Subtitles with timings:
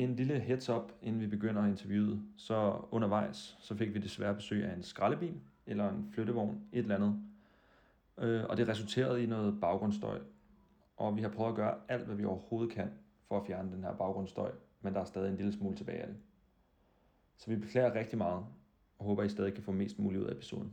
[0.00, 2.22] En lille heads up, inden vi begynder interviewet.
[2.36, 5.34] Så undervejs, så fik vi desværre besøg af en skraldebil,
[5.66, 7.22] eller en flyttevogn, et eller andet.
[8.18, 10.18] Øh, og det resulterede i noget baggrundsstøj.
[10.96, 12.90] Og vi har prøvet at gøre alt, hvad vi overhovedet kan,
[13.28, 14.52] for at fjerne den her baggrundsstøj,
[14.82, 16.16] men der er stadig en lille smule tilbage af det.
[17.36, 18.44] Så vi beklager rigtig meget,
[18.98, 20.72] og håber, I stadig kan få mest muligt ud af episoden.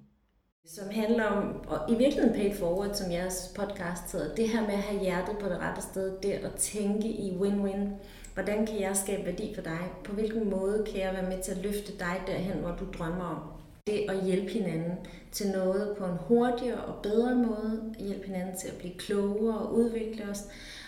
[0.65, 4.73] Som handler om, og i virkeligheden paid forward, som jeres podcast hedder, det her med
[4.73, 7.89] at have hjertet på det rette sted, det at tænke i win-win.
[8.37, 9.79] Hvordan kan jeg skabe værdi for dig?
[10.03, 13.25] På hvilken måde kan jeg være med til at løfte dig derhen, hvor du drømmer
[13.25, 13.39] om?
[13.87, 14.97] Det at hjælpe hinanden
[15.31, 19.73] til noget på en hurtigere og bedre måde, hjælpe hinanden til at blive klogere og
[19.73, 20.43] udvikle os.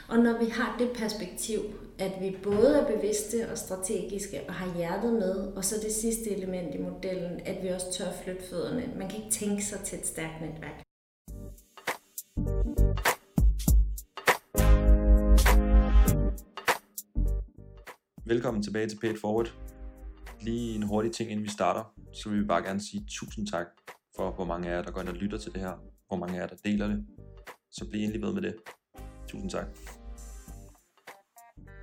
[0.09, 1.59] Og når vi har det perspektiv,
[1.99, 6.31] at vi både er bevidste og strategiske og har hjertet med, og så det sidste
[6.31, 8.83] element i modellen, at vi også tør flytte fødderne.
[8.97, 10.88] Man kan ikke tænke sig til et stærkt netværk.
[18.29, 19.53] Velkommen tilbage til Paid Forward.
[20.41, 23.65] Lige en hurtig ting, inden vi starter, så vil vi bare gerne sige tusind tak
[24.15, 25.73] for, hvor mange af jer, der går ind og lytter til det her,
[26.07, 27.05] hvor mange af jer, der deler det.
[27.71, 28.55] Så bliv endelig ved med det.
[29.27, 29.67] Tusind tak.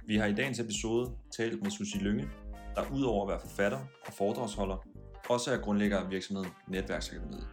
[0.06, 2.28] Vi har i dagens episode talt med Susie Lynge,
[2.74, 4.86] der udover at være forfatter og foredragsholder,
[5.28, 7.48] også er grundlægger af virksomheden Netværksakademiet.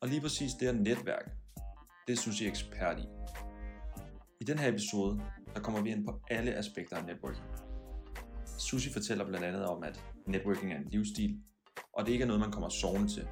[0.00, 1.30] Og lige præcis det her netværk,
[2.06, 3.06] det er Susie ekspert i.
[4.40, 5.20] I den her episode,
[5.54, 7.44] der kommer vi ind på alle aspekter af networking.
[8.58, 11.40] Susie fortæller blandt andet om, at networking er en livsstil,
[11.92, 13.28] og det ikke er noget, man kommer sovende til.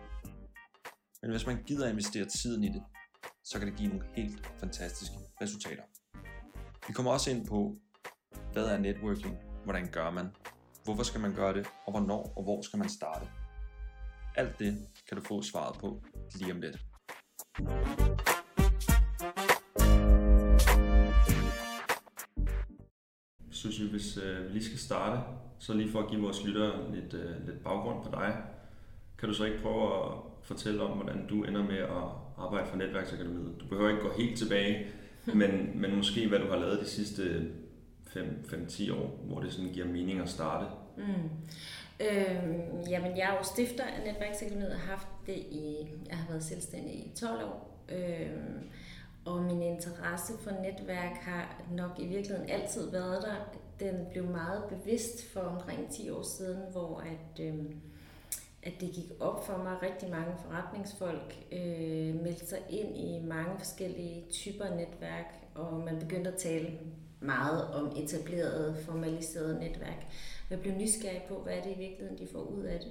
[1.22, 2.82] Men hvis man gider investere tiden i det,
[3.44, 5.82] så kan det give nogle helt fantastiske resultater.
[6.88, 7.76] Vi kommer også ind på,
[8.52, 10.26] hvad er networking, hvordan gør man,
[10.84, 13.28] hvorfor skal man gøre det, og hvornår og hvor skal man starte.
[14.36, 16.02] Alt det kan du få svaret på
[16.34, 16.78] lige om lidt.
[23.66, 25.20] Sushi, hvis øh, vi lige skal starte,
[25.58, 28.36] så lige for at give vores lyttere lidt, øh, lidt baggrund på dig,
[29.18, 32.06] kan du så ikke prøve at fortælle om, hvordan du ender med at
[32.38, 33.60] arbejde for Netværksakademiet?
[33.60, 34.86] Du behøver ikke gå helt tilbage,
[35.40, 37.46] men, men måske hvad du har lavet de sidste
[38.06, 40.66] 5-10 år, hvor det sådan giver mening at starte?
[40.96, 41.30] Mm.
[42.00, 45.76] Øhm, jamen, jeg er jo stifter af Netværksakademiet og har haft det i,
[46.08, 47.84] jeg har været selvstændig i 12 år.
[47.88, 48.70] Øhm,
[49.26, 53.58] og min interesse for netværk har nok i virkeligheden altid været der.
[53.80, 57.64] Den blev meget bevidst for omkring 10 år siden, hvor at, øh,
[58.62, 63.20] at det gik op for mig, at rigtig mange forretningsfolk øh, meldte sig ind i
[63.24, 66.78] mange forskellige typer netværk, og man begyndte at tale
[67.20, 70.06] meget om etablerede, formaliserede netværk.
[70.50, 72.88] Jeg blev nysgerrig på, hvad er det i virkeligheden, de får ud af det.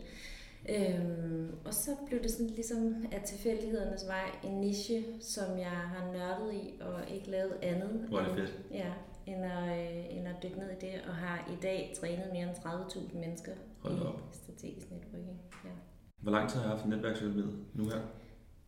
[0.69, 6.11] Øhm, og så blev det sådan ligesom af tilfældighedernes vej en niche, som jeg har
[6.13, 8.05] nørdet i og ikke lavet andet.
[8.09, 8.53] Hvor er det fedt.
[8.71, 8.91] Ja,
[9.25, 12.43] end at, øh, end at dykke ned i det, og har i dag trænet mere
[12.43, 14.19] end 30.000 mennesker Hold op.
[14.33, 15.41] i strategisk networking.
[15.65, 15.69] Ja.
[16.17, 17.43] Hvor lang tid har jeg haft netværksøkonomi
[17.73, 18.01] nu her?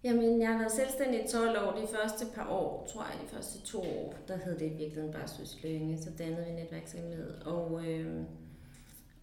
[0.03, 1.72] Jamen, jeg har været selvstændig i 12 år.
[1.72, 5.28] De første par år, tror jeg, de første to år, der hed det virkelig bare
[5.64, 5.97] Lønge.
[5.97, 7.44] Så dannede vi netværksakademiet.
[7.46, 8.24] Og, øh,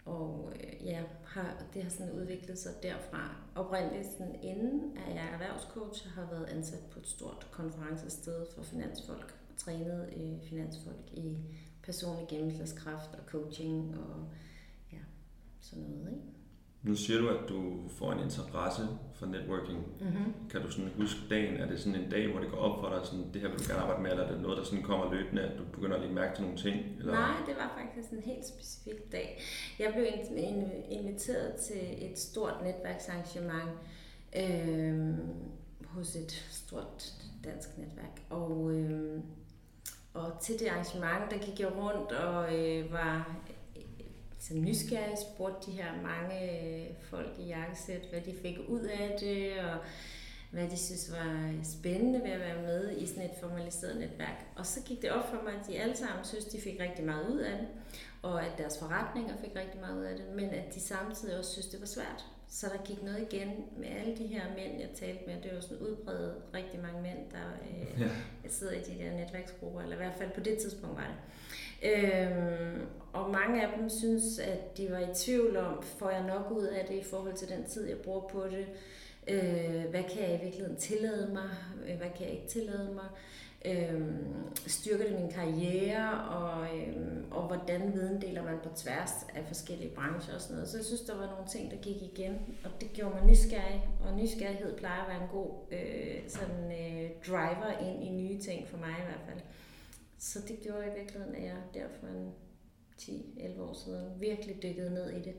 [0.05, 3.35] og øh, ja, har, det har sådan udviklet sig derfra.
[3.55, 8.63] Oprindeligt sådan inden, at jeg er erhvervscoach, har været ansat på et stort konferencested for
[8.63, 9.39] finansfolk.
[9.49, 11.37] Og trænet øh, finansfolk i
[11.83, 14.29] personlig gennemslagskraft og coaching og
[14.91, 14.97] ja,
[15.59, 16.11] sådan noget.
[16.11, 16.34] Ikke?
[16.85, 19.79] Nu siger du, at du får en interesse for networking.
[20.01, 20.33] Mm-hmm.
[20.49, 21.57] Kan du sådan huske dagen?
[21.57, 23.59] Er det sådan en dag, hvor det går op for dig, sådan, det her vil
[23.59, 25.95] du gerne arbejde med, eller er det noget, der sådan kommer løbende, at du begynder
[25.95, 26.75] at lægge mærke til nogle ting?
[26.99, 27.13] Eller?
[27.13, 29.41] Nej, det var faktisk en helt specifik dag.
[29.79, 30.05] Jeg blev
[30.89, 33.69] inviteret til et stort netværksarrangement
[34.35, 35.13] øh,
[35.87, 37.13] hos et stort
[37.45, 38.21] dansk netværk.
[38.29, 39.19] Og, øh,
[40.13, 43.35] og til det arrangement, der gik jeg rundt og øh, var
[44.47, 49.17] så nysgerrig spurgte de her mange øh, folk i jakkesæt, hvad de fik ud af
[49.19, 49.77] det, og
[50.51, 54.45] hvad de synes var spændende ved at være med i sådan et formaliseret netværk.
[54.55, 57.05] Og så gik det op for mig, at de alle sammen synes, de fik rigtig
[57.05, 57.67] meget ud af det,
[58.21, 61.51] og at deres forretninger fik rigtig meget ud af det, men at de samtidig også
[61.51, 62.25] synes, det var svært.
[62.47, 65.35] Så der gik noget igen med alle de her mænd, jeg talte med.
[65.43, 68.09] Det var sådan udbredt rigtig mange mænd, der øh, ja.
[68.49, 71.15] sidder i de der netværksgrupper, eller i hvert fald på det tidspunkt var det.
[71.83, 72.81] Øhm,
[73.13, 76.63] og mange af dem synes, at de var i tvivl om, får jeg nok ud
[76.63, 78.67] af det i forhold til den tid, jeg bruger på det?
[79.27, 81.49] Øh, hvad kan jeg i virkeligheden tillade mig?
[81.87, 83.05] Øh, hvad kan jeg ikke tillade mig?
[83.65, 84.01] Øh,
[84.67, 86.23] styrker det min karriere?
[86.23, 86.95] Og, øh,
[87.31, 90.69] og hvordan viden deler man på tværs af forskellige brancher og sådan noget.
[90.69, 93.89] Så jeg synes, der var nogle ting, der gik igen, og det gjorde mig nysgerrig.
[94.05, 98.67] Og nysgerrighed plejer at være en god øh, sådan, øh, driver ind i nye ting
[98.67, 99.39] for mig i hvert fald.
[100.17, 102.31] Så det gjorde i virkeligheden, at jeg derfor en
[103.01, 105.33] 10-11 år siden, virkelig dykket ned i det.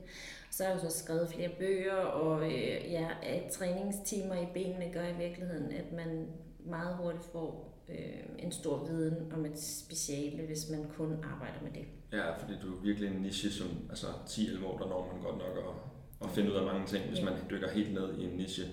[0.51, 4.93] Så har jeg jo så skrevet flere bøger, og øh, ja, at træningstimer i benene
[4.93, 6.27] gør i virkeligheden, at man
[6.59, 11.71] meget hurtigt får øh, en stor viden om et speciale, hvis man kun arbejder med
[11.71, 11.85] det.
[12.11, 15.37] Ja, fordi du er virkelig en niche, som altså 10-11 år, der når man godt
[15.37, 17.25] nok at, at finde ud af mange ting, hvis ja.
[17.25, 18.63] man dykker helt ned i en niche.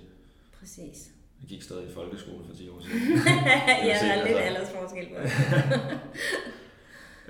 [0.58, 1.13] Præcis.
[1.44, 3.00] Jeg gik stadig i folkeskole for 10 år siden.
[3.88, 4.42] ja, der er lidt altså.
[4.42, 5.20] aldersforskel på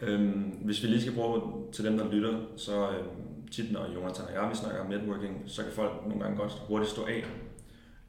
[0.06, 1.40] øhm, Hvis vi lige skal bruge
[1.72, 5.42] til dem, der lytter, så øhm, tit når Jonathan og jeg vi snakker om networking,
[5.46, 7.24] så kan folk nogle gange godt hurtigt stå af.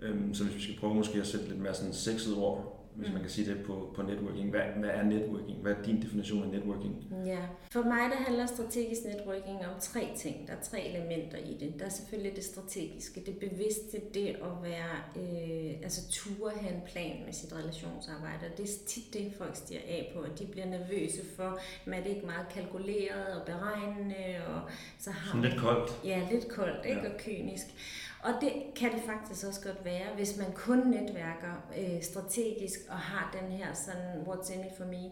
[0.01, 3.11] Øhm, så hvis vi skal prøve måske at sætte lidt mere sådan sexet ord hvis
[3.13, 4.49] man kan sige det på, på networking.
[4.49, 5.57] Hvad, hvad er networking?
[5.61, 7.07] Hvad er din definition af networking?
[7.25, 7.39] Ja,
[7.71, 10.47] for mig der handler strategisk networking om tre ting.
[10.47, 11.79] Der er tre elementer i det.
[11.79, 16.81] Der er selvfølgelig det strategiske, det bevidste, det at være, øh, altså ture have en
[16.91, 18.45] plan med sit relationsarbejde.
[18.51, 21.59] Og det er tit det, folk stiger af på, at de bliver nervøse for,
[21.91, 24.25] at det ikke meget kalkuleret og beregnende.
[24.47, 24.61] Og
[24.99, 25.99] så har Sådan lidt koldt.
[26.03, 27.01] Ja, lidt koldt ikke?
[27.01, 27.13] Ja.
[27.13, 27.65] og kynisk.
[28.23, 32.97] Og det kan det faktisk også godt være, hvis man kun netværker øh, strategisk og
[32.97, 35.11] har den her sådan, what's in it for me,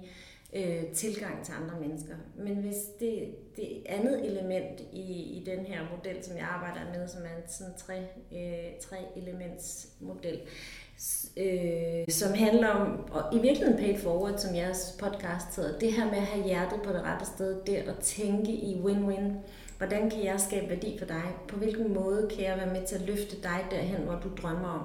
[0.53, 2.15] øh, tilgang til andre mennesker.
[2.37, 7.07] Men hvis det, det andet element i, i den her model, som jeg arbejder med,
[7.07, 7.99] som er en sådan tre,
[8.31, 10.39] øh, tre elements model,
[11.37, 16.05] øh, som handler om, og i virkeligheden paid forward, som jeres podcast hedder, det her
[16.05, 19.31] med at have hjertet på det rette sted, det at tænke i win-win,
[19.87, 21.23] Hvordan kan jeg skabe værdi for dig?
[21.47, 24.69] På hvilken måde kan jeg være med til at løfte dig derhen, hvor du drømmer
[24.69, 24.81] om?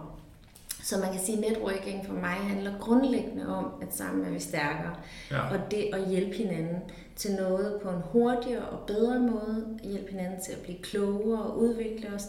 [0.83, 4.39] Så man kan sige, at networking for mig handler grundlæggende om, at sammen er vi
[4.39, 4.97] stærkere.
[5.31, 5.41] Ja.
[5.51, 6.77] Og det at hjælpe hinanden
[7.17, 11.59] til noget på en hurtigere og bedre måde, hjælpe hinanden til at blive klogere og
[11.59, 12.25] udvikle os.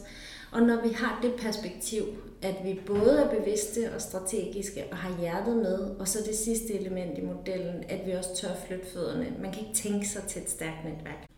[0.51, 2.03] Og når vi har det perspektiv,
[2.41, 6.73] at vi både er bevidste og strategiske og har hjertet med, og så det sidste
[6.79, 9.27] element i modellen, at vi også tør flytte fødderne.
[9.41, 11.29] Man kan ikke tænke sig til et stærkt netværk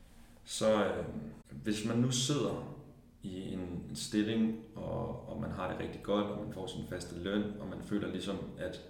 [0.52, 1.06] så øh,
[1.64, 2.78] hvis man nu sidder
[3.24, 3.60] i en,
[3.90, 7.44] en stilling, og, og man har det rigtig godt, og man får sin faste løn,
[7.60, 8.82] og man føler ligesom, at,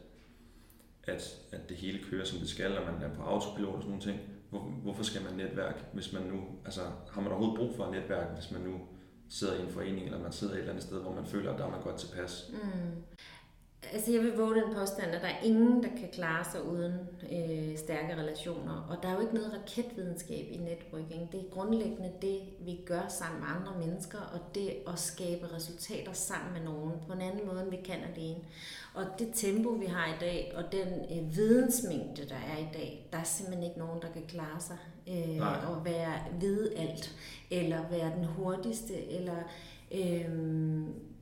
[1.04, 3.90] at, at det hele kører, som det skal, og man er på autopilot og sådan
[3.90, 4.20] nogle ting,
[4.50, 6.82] hvor, hvorfor skal man netværk, hvis man nu, altså
[7.12, 8.80] har man overhovedet brug for et netværk, hvis man nu
[9.30, 11.60] sidder i en forening, eller man sidder et eller andet sted, hvor man føler, at
[11.60, 12.52] der er man godt tilpas?
[12.54, 13.04] Mm.
[13.94, 16.94] Altså jeg vil våge den påstand, at der er ingen, der kan klare sig uden
[17.32, 18.88] øh, stærke relationer.
[18.90, 21.32] Og der er jo ikke noget raketvidenskab i networking.
[21.32, 26.14] Det er grundlæggende det, vi gør sammen med andre mennesker, og det at skabe resultater
[26.14, 28.40] sammen med nogen på en anden måde, end vi kan alene.
[28.94, 33.10] Og det tempo, vi har i dag, og den øh, vidensmængde, der er i dag,
[33.12, 37.16] der er simpelthen ikke nogen, der kan klare sig øh, og være vide alt,
[37.52, 39.38] eller være den hurtigste, eller...
[39.92, 40.30] Øh,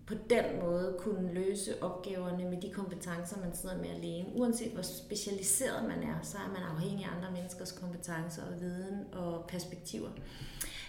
[0.09, 4.29] på den måde kunne løse opgaverne med de kompetencer, man sidder med alene.
[4.35, 9.05] Uanset hvor specialiseret man er, så er man afhængig af andre menneskers kompetencer og viden
[9.13, 10.09] og perspektiver.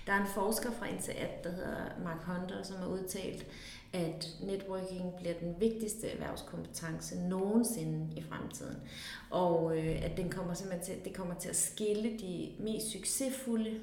[0.07, 3.47] Der er en forsker fra INSEAD, der hedder Mark Hunter, som har udtalt,
[3.93, 8.77] at networking bliver den vigtigste erhvervskompetence nogensinde i fremtiden.
[9.31, 13.81] Og øh, at den kommer simpelthen til, det kommer til at skille de mest succesfulde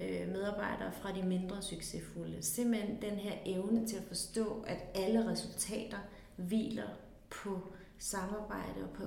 [0.00, 2.42] øh, medarbejdere fra de mindre succesfulde.
[2.42, 5.98] Simpelthen den her evne til at forstå, at alle resultater
[6.36, 6.88] hviler
[7.30, 9.02] på samarbejde og på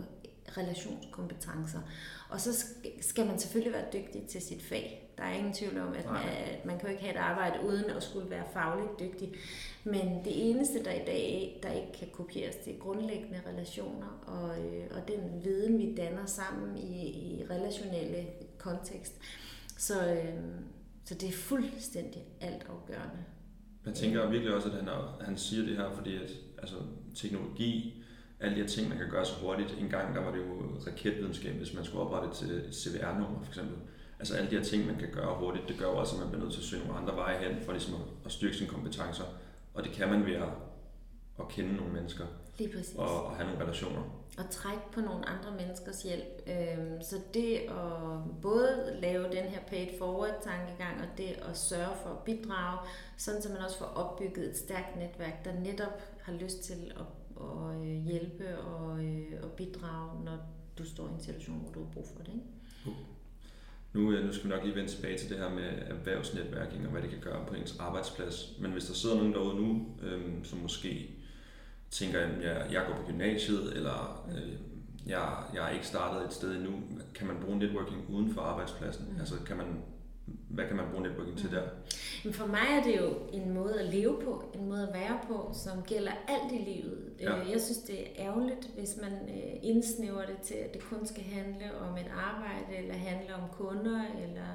[0.57, 1.79] relationskompetencer.
[2.29, 2.65] Og så
[3.01, 5.11] skal man selvfølgelig være dygtig til sit fag.
[5.17, 7.65] Der er ingen tvivl om, at man, at man kan jo ikke have et arbejde
[7.67, 9.33] uden at skulle være fagligt dygtig.
[9.83, 14.65] Men det eneste, der i dag der ikke kan kopieres, det er grundlæggende relationer og,
[14.65, 18.27] øh, og den viden, vi danner sammen i, i relationelle
[18.57, 19.13] kontekst.
[19.77, 20.33] Så, øh,
[21.05, 23.23] så det er fuldstændig altafgørende.
[23.85, 24.89] Jeg tænker virkelig også, at han,
[25.21, 26.75] han siger det her, fordi at, altså,
[27.15, 28.03] teknologi,
[28.39, 29.75] alle de her ting, man kan gøre så hurtigt.
[29.79, 30.43] En gang der var det jo
[30.87, 33.77] raketvidenskab, hvis man skulle oprette et CVR-nummer for eksempel.
[34.19, 36.43] Altså alle de her ting, man kan gøre hurtigt, det gør også, at man bliver
[36.43, 39.23] nødt til at søge nogle andre veje hen, for ligesom at styrke sine kompetencer.
[39.73, 40.33] Og det kan man ved
[41.39, 42.25] at kende nogle mennesker.
[42.57, 42.95] Lige præcis.
[42.95, 46.41] Og, og have nogle relationer at trække på nogle andre menneskers hjælp.
[46.47, 51.95] Øhm, så det at både lave den her paid forward tankegang, og det at sørge
[52.03, 52.79] for at bidrage,
[53.17, 57.05] sådan så man også får opbygget et stærkt netværk, der netop har lyst til at,
[57.41, 60.37] at øh, hjælpe og øh, at bidrage, når
[60.77, 62.33] du står i en situation, hvor du har brug for det.
[62.33, 62.45] Ikke?
[62.85, 62.93] Uh.
[63.93, 67.01] Nu, nu skal vi nok lige vende tilbage til det her med erhvervsnetværking og hvad
[67.01, 68.57] det kan gøre på ens arbejdsplads.
[68.59, 71.20] Men hvis der sidder nogen derude nu, øhm, som måske
[71.91, 74.51] tænker, at jeg, jeg går på gymnasiet, eller øh,
[75.07, 76.71] jeg, jeg er ikke startet et sted endnu,
[77.15, 79.05] kan man bruge networking uden for arbejdspladsen?
[79.11, 79.19] Mm.
[79.19, 79.67] Altså kan man,
[80.49, 81.55] hvad kan man bruge networking til mm.
[81.55, 81.63] der?
[82.23, 85.19] Men for mig er det jo en måde at leve på, en måde at være
[85.27, 86.99] på, som gælder alt i livet.
[87.19, 87.39] Ja.
[87.39, 91.05] Øh, jeg synes, det er ærgerligt, hvis man øh, indsnæver det til, at det kun
[91.05, 94.47] skal handle om et arbejde, eller handle om kunder, eller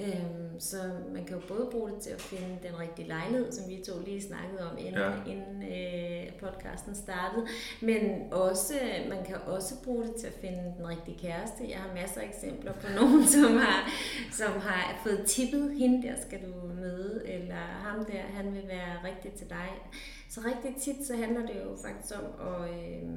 [0.00, 0.76] Øhm, så
[1.12, 3.92] man kan jo både bruge det til at finde den rigtige lejlighed, som vi to
[4.04, 5.12] lige snakkede om, inden, ja.
[5.26, 7.46] inden øh, podcasten startede.
[7.80, 8.74] Men også,
[9.08, 11.70] man kan også bruge det til at finde den rigtige kæreste.
[11.70, 13.90] Jeg har masser af eksempler på nogen, som har,
[14.32, 18.94] som har fået tippet, hende der skal du møde, eller ham der, han vil være
[19.04, 19.68] rigtig til dig.
[20.28, 23.08] Så rigtig tit, så handler det jo faktisk om, at, øh,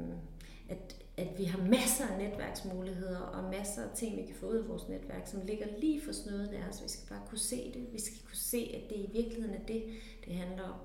[0.69, 4.57] at at vi har masser af netværksmuligheder og masser af ting, vi kan få ud
[4.57, 6.83] af vores netværk, som ligger lige for snøden af os.
[6.83, 7.87] Vi skal bare kunne se det.
[7.93, 9.83] Vi skal kunne se, at det i virkeligheden er det,
[10.25, 10.75] det handler om.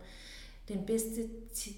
[0.69, 1.29] Den bedste,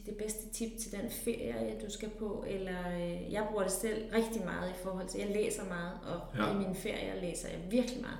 [0.07, 4.15] det bedste tip til den ferie, du skal på, eller øh, jeg bruger det selv
[4.15, 6.55] rigtig meget i forhold til, jeg læser meget, og ja.
[6.55, 8.19] i mine ferier læser jeg virkelig meget.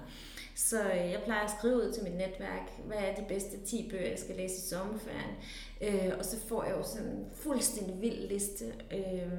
[0.59, 3.89] Så øh, jeg plejer at skrive ud til mit netværk, hvad er de bedste 10
[3.91, 5.35] bøger, jeg skal læse i sommerferien.
[5.81, 9.33] Øh, og så får jeg jo sådan en fuldstændig vild liste øh,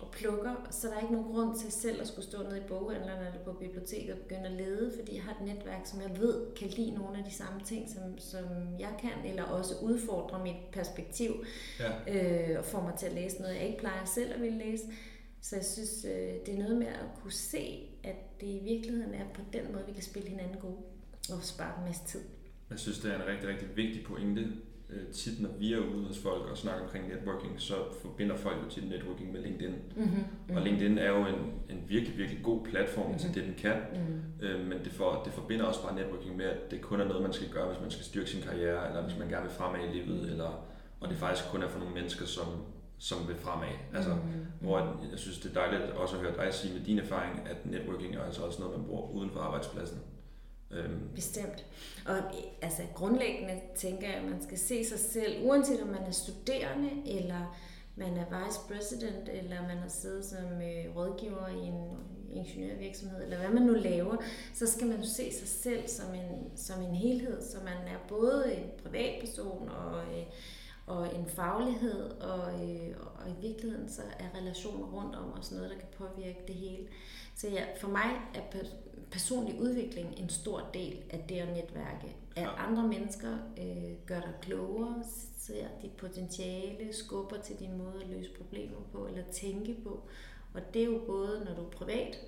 [0.00, 2.68] og plukker, så der er ikke nogen grund til selv at skulle stå nede i
[2.68, 6.20] boghandlerne eller på biblioteket og begynde at lede, fordi jeg har et netværk, som jeg
[6.20, 8.44] ved kan lide nogle af de samme ting, som, som
[8.78, 11.44] jeg kan, eller også udfordre mit perspektiv
[11.80, 12.50] ja.
[12.52, 14.84] øh, og få mig til at læse noget, jeg ikke plejer selv at ville læse.
[15.44, 19.14] Så jeg synes, øh, det er noget med at kunne se, at det i virkeligheden
[19.14, 20.76] er på den måde, vi kan spille hinanden gode
[21.32, 22.20] og spare en masse tid.
[22.70, 24.42] Jeg synes, det er en rigtig, rigtig vigtig pointe.
[24.90, 28.64] Øh, tit når vi er ude hos folk og snakker omkring networking, så forbinder folk
[28.64, 29.70] jo til networking med LinkedIn.
[29.70, 30.04] Mm-hmm.
[30.04, 30.56] Mm-hmm.
[30.56, 33.18] Og LinkedIn er jo en, en virkelig, virkelig god platform mm-hmm.
[33.18, 33.76] til det, den kan.
[33.76, 34.46] Mm-hmm.
[34.46, 37.22] Øh, men det, for, det forbinder også bare networking med, at det kun er noget,
[37.22, 39.80] man skal gøre, hvis man skal styrke sin karriere, eller hvis man gerne vil fremad
[39.88, 40.66] i livet, eller,
[41.00, 42.46] og det faktisk kun er for nogle mennesker, som,
[42.98, 43.68] som vil fremad.
[43.94, 44.46] Altså, mm-hmm.
[44.60, 44.78] Hvor
[45.10, 48.14] jeg synes, det er dejligt også at høre dig sige med din erfaring, at networking
[48.14, 49.98] er altså også noget, man bruger uden for arbejdspladsen.
[50.70, 51.08] Øhm.
[51.14, 51.64] Bestemt.
[52.06, 52.16] Og
[52.62, 56.90] altså grundlæggende tænker jeg, at man skal se sig selv, uanset om man er studerende,
[57.06, 57.56] eller
[57.96, 61.96] man er vice president, eller man har siddet som øh, rådgiver i en
[62.32, 64.16] ingeniørvirksomhed, eller hvad man nu laver,
[64.54, 67.98] så skal man jo se sig selv som en, som en helhed, så man er
[68.08, 70.24] både en privatperson og, øh,
[70.86, 75.70] og en faglighed, og, øh, og i virkeligheden så er relationer rundt om os noget,
[75.70, 76.86] der kan påvirke det hele.
[77.36, 78.40] Så ja, for mig er
[79.10, 82.16] personlig udvikling en stor del af det at netværke.
[82.36, 85.04] At andre mennesker øh, gør dig klogere,
[85.38, 90.02] ser dit potentiale, skubber til din måde at løse problemer på, eller tænke på.
[90.54, 92.20] Og det er jo både, når du er privat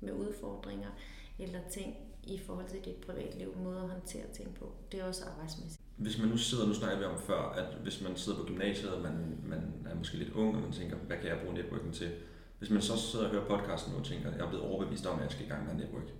[0.00, 0.90] med udfordringer,
[1.38, 4.72] eller ting i forhold til dit privatliv, måde at håndtere ting på.
[4.92, 5.80] Det er også arbejdsmæssigt.
[5.96, 8.92] Hvis man nu sidder, nu snakker vi om før, at hvis man sidder på gymnasiet,
[8.92, 11.94] og man, man er måske lidt ung, og man tænker, hvad kan jeg bruge networking
[11.94, 12.10] til?
[12.58, 15.16] Hvis man så sidder og hører podcasten nu og tænker, jeg er blevet overbevist om,
[15.18, 16.12] at jeg skal i gang med network,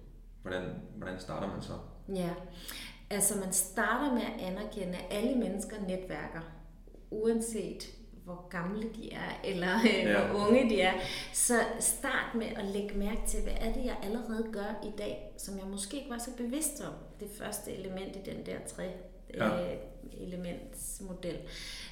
[0.42, 0.62] hvordan,
[0.96, 1.72] hvordan starter man så?
[2.14, 2.30] Ja,
[3.10, 6.40] altså man starter med at anerkende, at alle mennesker netværker,
[7.10, 10.26] uanset hvor gamle de er, eller øh, ja.
[10.26, 10.92] hvor unge de er.
[11.32, 15.32] Så start med at lægge mærke til, hvad er det, jeg allerede gør i dag,
[15.36, 16.92] som jeg måske ikke var så bevidst om.
[17.20, 18.92] Det første element i den der tre
[19.34, 19.72] ja.
[19.72, 19.76] øh,
[20.20, 21.38] elementsmodel.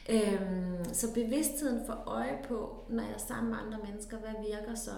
[0.09, 4.75] Øhm, så bevidstheden for øje på, når jeg er sammen med andre mennesker, hvad virker
[4.75, 4.91] så?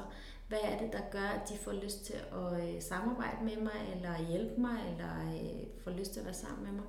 [0.49, 3.95] Hvad er det, der gør, at de får lyst til at øh, samarbejde med mig,
[3.95, 6.85] eller hjælpe mig, eller øh, får lyst til at være sammen med mig?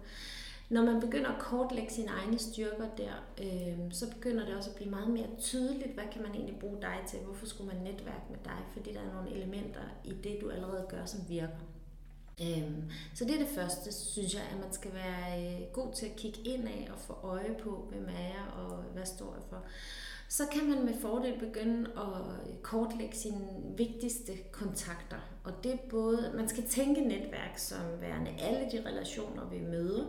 [0.70, 4.76] Når man begynder at kortlægge sine egne styrker der, øh, så begynder det også at
[4.76, 7.20] blive meget mere tydeligt, hvad kan man egentlig bruge dig til?
[7.20, 8.60] Hvorfor skulle man netværke med dig?
[8.74, 11.66] Fordi der er nogle elementer i det, du allerede gør, som virker.
[12.42, 12.72] Øh,
[13.16, 16.16] så det er det første, synes jeg, at man skal være øh, god til at
[16.16, 19.64] kigge ind af og få øje på, hvem er jeg og hvad står jeg for.
[20.30, 25.18] Så kan man med fordel begynde at kortlægge sine vigtigste kontakter.
[25.44, 30.06] Og det er både, man skal tænke netværk som værende alle de relationer, vi møder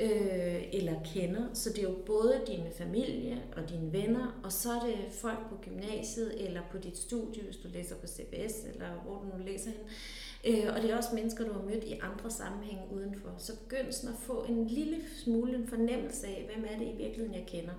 [0.00, 1.44] øh, eller kender.
[1.54, 5.38] Så det er jo både din familie og dine venner, og så er det folk
[5.48, 9.44] på gymnasiet eller på dit studie, hvis du læser på CBS, eller hvor du nu
[9.44, 9.80] læser hen
[10.44, 13.34] Øh, og det er også mennesker, du har mødt i andre sammenhænge udenfor.
[13.38, 16.96] Så begynd sådan at få en lille smule en fornemmelse af, hvem er det i
[16.96, 17.72] virkeligheden, jeg kender.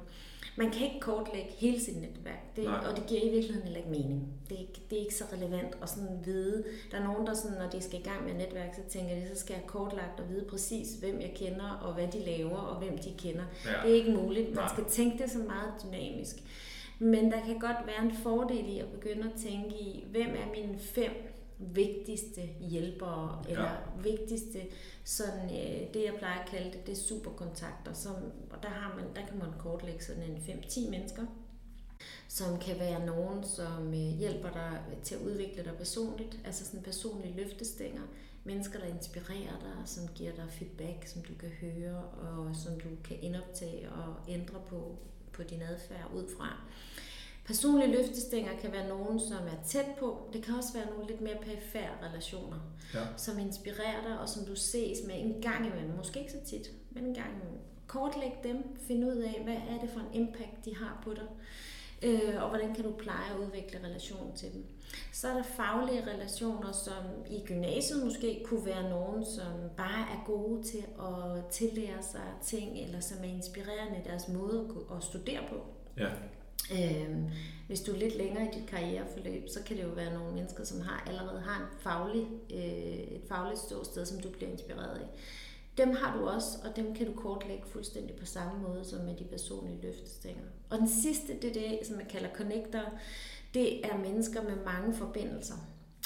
[0.55, 3.89] Man kan ikke kortlægge hele sit netværk, det, og det giver i virkeligheden heller ikke
[3.89, 4.27] mening.
[4.49, 6.63] Det er, det er ikke så relevant at sådan vide.
[6.91, 9.35] Der er nogen, der sådan, når de skal i gang med netværk, så tænker de,
[9.35, 12.79] så skal jeg kortlagt og vide præcis, hvem jeg kender, og hvad de laver, og
[12.79, 13.43] hvem de kender.
[13.65, 13.71] Ja.
[13.83, 14.47] Det er ikke muligt.
[14.47, 14.73] Man Nej.
[14.73, 16.35] skal tænke det så meget dynamisk.
[16.99, 20.51] Men der kan godt være en fordel i at begynde at tænke i, hvem er
[20.61, 21.30] mine fem
[21.61, 23.77] vigtigste hjælpere, eller ja.
[24.01, 24.61] vigtigste,
[25.03, 28.15] sådan, øh, det jeg plejer at kalde det, det er superkontakter, som,
[28.51, 31.25] og der, har man, der kan man kortlægge sådan en 5-10 mennesker,
[32.27, 36.81] som kan være nogen, som øh, hjælper dig til at udvikle dig personligt, altså sådan
[36.81, 38.01] personlige løftestænger,
[38.43, 42.89] mennesker, der inspirerer dig, som giver dig feedback, som du kan høre, og som du
[43.03, 44.97] kan indoptage og ændre på,
[45.31, 46.61] på din adfærd ud fra.
[47.45, 50.29] Personlige løftestænger kan være nogen, som er tæt på.
[50.33, 52.57] Det kan også være nogle lidt mere perifære relationer,
[52.93, 52.99] Ja.
[53.17, 55.95] som inspirerer dig, og som du ses med en gang imellem.
[55.97, 57.57] Måske ikke så tit, men en gang imellem.
[57.87, 61.27] Kortlæg dem, find ud af, hvad er det for en impact, de har på dig,
[62.01, 64.65] øh, og hvordan kan du pleje at udvikle relationen til dem.
[65.13, 70.23] Så er der faglige relationer, som i gymnasiet måske kunne være nogen, som bare er
[70.25, 74.67] gode til at tillære sig ting, eller som er inspirerende i deres måde
[74.97, 75.55] at studere på.
[75.97, 76.09] Ja.
[76.71, 77.29] Øhm,
[77.67, 80.63] hvis du er lidt længere i dit karriereforløb, så kan det jo være nogle mennesker,
[80.63, 85.05] som har allerede har en faglig, øh, et fagligt ståsted, som du bliver inspireret af.
[85.77, 89.15] Dem har du også, og dem kan du kortlægge fuldstændig på samme måde som med
[89.15, 90.43] de personlige løftestænger.
[90.69, 92.81] Og den sidste, det er det, som jeg kalder connector.
[93.53, 95.55] Det er mennesker med mange forbindelser.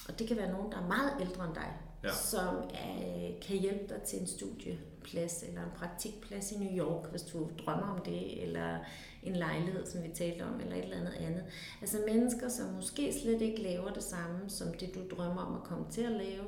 [0.10, 1.72] Og det kan være nogen, der er meget ældre end dig,
[2.03, 2.10] Ja.
[2.13, 7.22] som øh, kan hjælpe dig til en studieplads eller en praktikplads i New York, hvis
[7.22, 8.77] du drømmer om det, eller
[9.25, 11.44] en lejlighed, som vi talte om, eller et eller andet andet.
[11.82, 15.63] Altså mennesker, som måske slet ikke laver det samme, som det du drømmer om at
[15.63, 16.46] komme til at lave,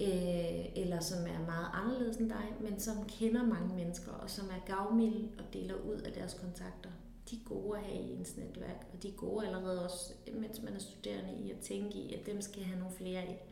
[0.00, 4.46] øh, eller som er meget anderledes end dig, men som kender mange mennesker, og som
[4.46, 6.90] er gavmilde og deler ud af deres kontakter.
[7.30, 10.62] De er gode at have i ens netværk, og de er gode allerede også, mens
[10.62, 13.44] man er studerende, i at tænke i, at dem skal have nogle flere af,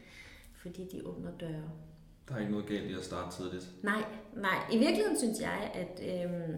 [0.62, 1.70] fordi de åbner døre.
[2.28, 3.70] Der er ikke noget galt i at starte tidligt.
[3.82, 4.04] Nej,
[4.36, 4.58] nej.
[4.72, 6.56] I virkeligheden synes jeg, at, øhm,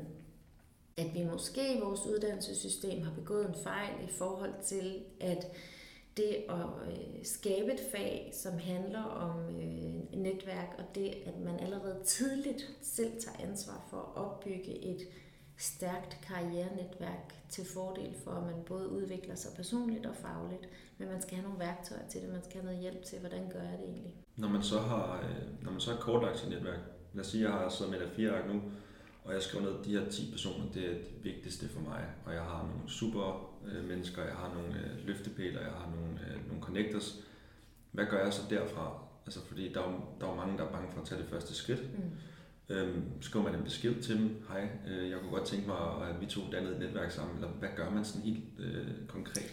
[0.96, 5.46] at vi måske i vores uddannelsessystem har begået en fejl i forhold til, at
[6.16, 11.60] det at øh, skabe et fag, som handler om øh, netværk, og det, at man
[11.60, 15.08] allerede tidligt selv tager ansvar for at opbygge et
[15.56, 20.68] stærkt karrierenetværk til fordel for, at man både udvikler sig personligt og fagligt,
[20.98, 23.50] men man skal have nogle værktøjer til det, man skal have noget hjælp til, hvordan
[23.52, 24.14] gør jeg det egentlig.
[24.36, 26.78] Når man så har, øh, når man så har kortlagt sit netværk,
[27.14, 28.62] lad os sige, at jeg har siddet med et fire ark nu,
[29.24, 32.04] og jeg skriver ned, at de her 10 personer, det er det vigtigste for mig,
[32.24, 36.20] og jeg har nogle super øh, mennesker, jeg har nogle øh, løftepæler, jeg har nogle,
[36.20, 37.16] øh, nogle connectors.
[37.92, 39.02] Hvad gør jeg så derfra?
[39.26, 41.54] Altså, fordi der er, der er mange, der er bange for at tage det første
[41.54, 41.98] skridt.
[41.98, 42.10] Mm.
[42.74, 45.76] Øhm, skriver man en besked til dem, hej, øh, jeg kunne godt tænke mig,
[46.08, 49.50] at vi to dannede et netværk sammen, eller hvad gør man sådan helt øh, konkret?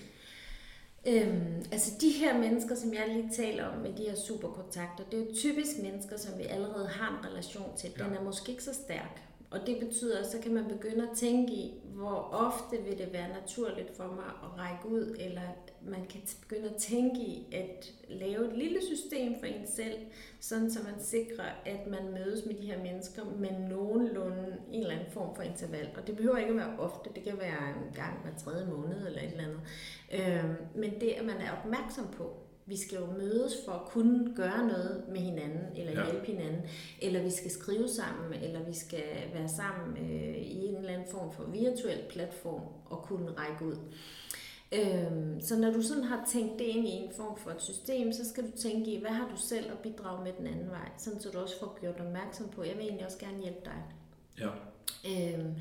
[1.08, 5.20] Øhm, altså de her mennesker, som jeg lige taler om med de her superkontakter, det
[5.20, 7.90] er jo typisk mennesker, som vi allerede har en relation til.
[7.98, 8.20] Den Ja.
[8.20, 9.22] er måske ikke så stærk.
[9.52, 13.14] Og det betyder, at så kan man begynde at tænke i, hvor ofte vil det
[13.14, 15.42] være naturligt for mig at række ud, eller
[15.82, 19.98] man kan begynde at tænke i at lave et lille system for en selv,
[20.40, 24.96] sådan så man sikrer, at man mødes med de her mennesker med nogenlunde en eller
[24.96, 25.90] anden form for interval.
[25.98, 29.08] Og det behøver ikke at være ofte, det kan være en gang hver tredje måned
[29.08, 29.62] eller et eller andet.
[30.12, 34.36] Øhm, men det, at man er opmærksom på, vi skal jo mødes for at kunne
[34.36, 36.12] gøre noget med hinanden, eller Ja.
[36.12, 36.62] hjælpe hinanden,
[37.02, 39.04] eller vi skal skrive sammen, eller vi skal
[39.34, 43.76] være sammen øh, i en eller anden form for virtuel platform og kunne række ud.
[44.72, 48.12] Øhm, så når du sådan har tænkt det ind i en form for et system,
[48.14, 50.90] så skal du tænke i, hvad har du selv at bidrage med den anden vej,
[50.98, 53.84] sådan så du også får gjort opmærksom på, jeg vil egentlig også gerne hjælpe dig.
[54.40, 54.50] Ja.
[55.10, 55.54] Øhm,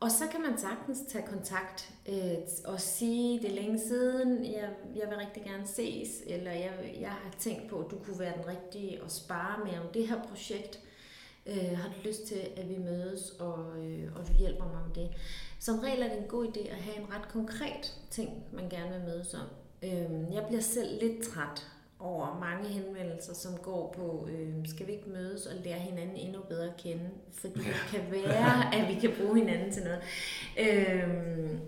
[0.00, 4.70] og så kan man sagtens tage kontakt øh, og sige, det er længe siden, jeg,
[4.96, 8.36] jeg vil rigtig gerne ses, eller jeg, jeg har tænkt på, at du kunne være
[8.36, 10.80] den rigtige og spare med om det her projekt.
[11.46, 15.04] Øh, har du lyst til, at vi mødes, og, øh, og du hjælper mig med
[15.04, 15.16] det.
[15.60, 18.90] Som regel er det en god idé at have en ret konkret ting, man gerne
[18.90, 19.46] vil mødes om.
[19.82, 21.66] Øh, jeg bliver selv lidt træt
[22.00, 26.40] over mange henvendelser, som går på, øh, skal vi ikke mødes og lære hinanden endnu
[26.48, 30.00] bedre at kende, fordi det kan være, at vi kan bruge hinanden til noget.
[30.58, 31.58] Øh,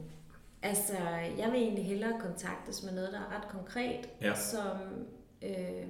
[0.62, 0.96] altså,
[1.38, 4.34] jeg vil egentlig hellere kontaktes med noget, der er ret konkret, Ja.
[4.34, 4.76] som
[5.42, 5.88] øh,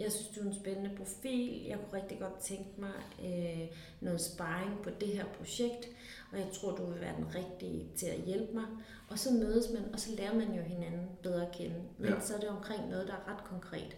[0.00, 1.64] jeg synes, du er en spændende profil.
[1.68, 2.92] Jeg kunne rigtig godt tænke mig
[3.24, 3.66] øh,
[4.00, 5.88] noget sparring på det her projekt,
[6.32, 8.64] og jeg tror, du vil være den rigtige til at hjælpe mig.
[9.10, 11.76] Og så mødes man, og så lærer man jo hinanden bedre at kende.
[11.98, 12.20] Men Ja.
[12.20, 13.96] så er det omkring noget, der er ret konkret.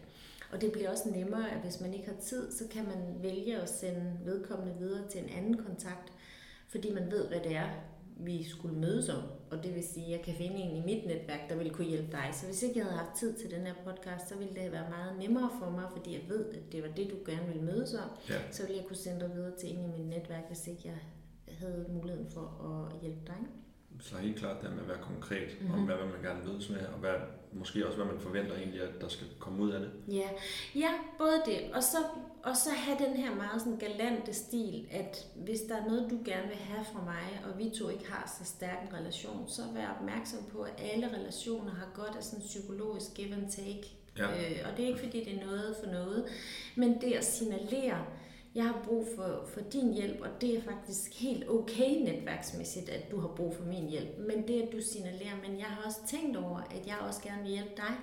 [0.52, 3.56] Og det bliver også nemmere, at hvis man ikke har tid, så kan man vælge
[3.60, 6.12] at sende vedkommende videre til en anden kontakt,
[6.68, 7.68] fordi man ved, hvad det er,
[8.16, 9.22] vi skulle mødes om.
[9.50, 11.86] Og det vil sige, at jeg kan finde en i mit netværk, der ville kunne
[11.86, 12.30] hjælpe dig.
[12.32, 14.90] Så hvis ikke jeg havde haft tid til den her podcast, så ville det være
[14.90, 17.94] meget nemmere for mig, fordi jeg ved, at det var det, du gerne ville mødes
[17.94, 18.10] om.
[18.28, 18.38] Ja.
[18.50, 20.98] Så ville jeg kunne sende dig videre til en i mit netværk, hvis ikke jeg
[21.58, 23.38] havde muligheden for at hjælpe dig.
[24.00, 25.70] Så helt klart det med at være konkret mm-hmm.
[25.70, 25.78] Mhm.
[25.78, 27.14] om, hvad man gerne mødes med, og hvad,
[27.52, 29.90] måske også, hvad man forventer egentlig, at der skal komme ud af det.
[30.08, 30.28] Ja,
[30.74, 31.60] ja både det.
[31.74, 31.98] Og så,
[32.42, 36.18] og så have den her meget sådan galante stil, at hvis der er noget, du
[36.24, 39.62] gerne vil have fra mig, og vi to ikke har så stærk en relation, så
[39.74, 43.96] vær opmærksom på, at alle relationer har godt af sådan en psykologisk give and take.
[44.18, 44.24] Ja.
[44.24, 46.24] Øh, og det er ikke fordi, det er noget for noget,
[46.76, 48.04] men det at signalere,
[48.54, 53.10] jeg har brug for, for din hjælp, og det er faktisk helt okay netværksmæssigt, at
[53.10, 54.18] du har brug for min hjælp.
[54.18, 57.42] Men det, at du signalerer, men jeg har også tænkt over, at jeg også gerne
[57.42, 57.94] vil hjælpe dig,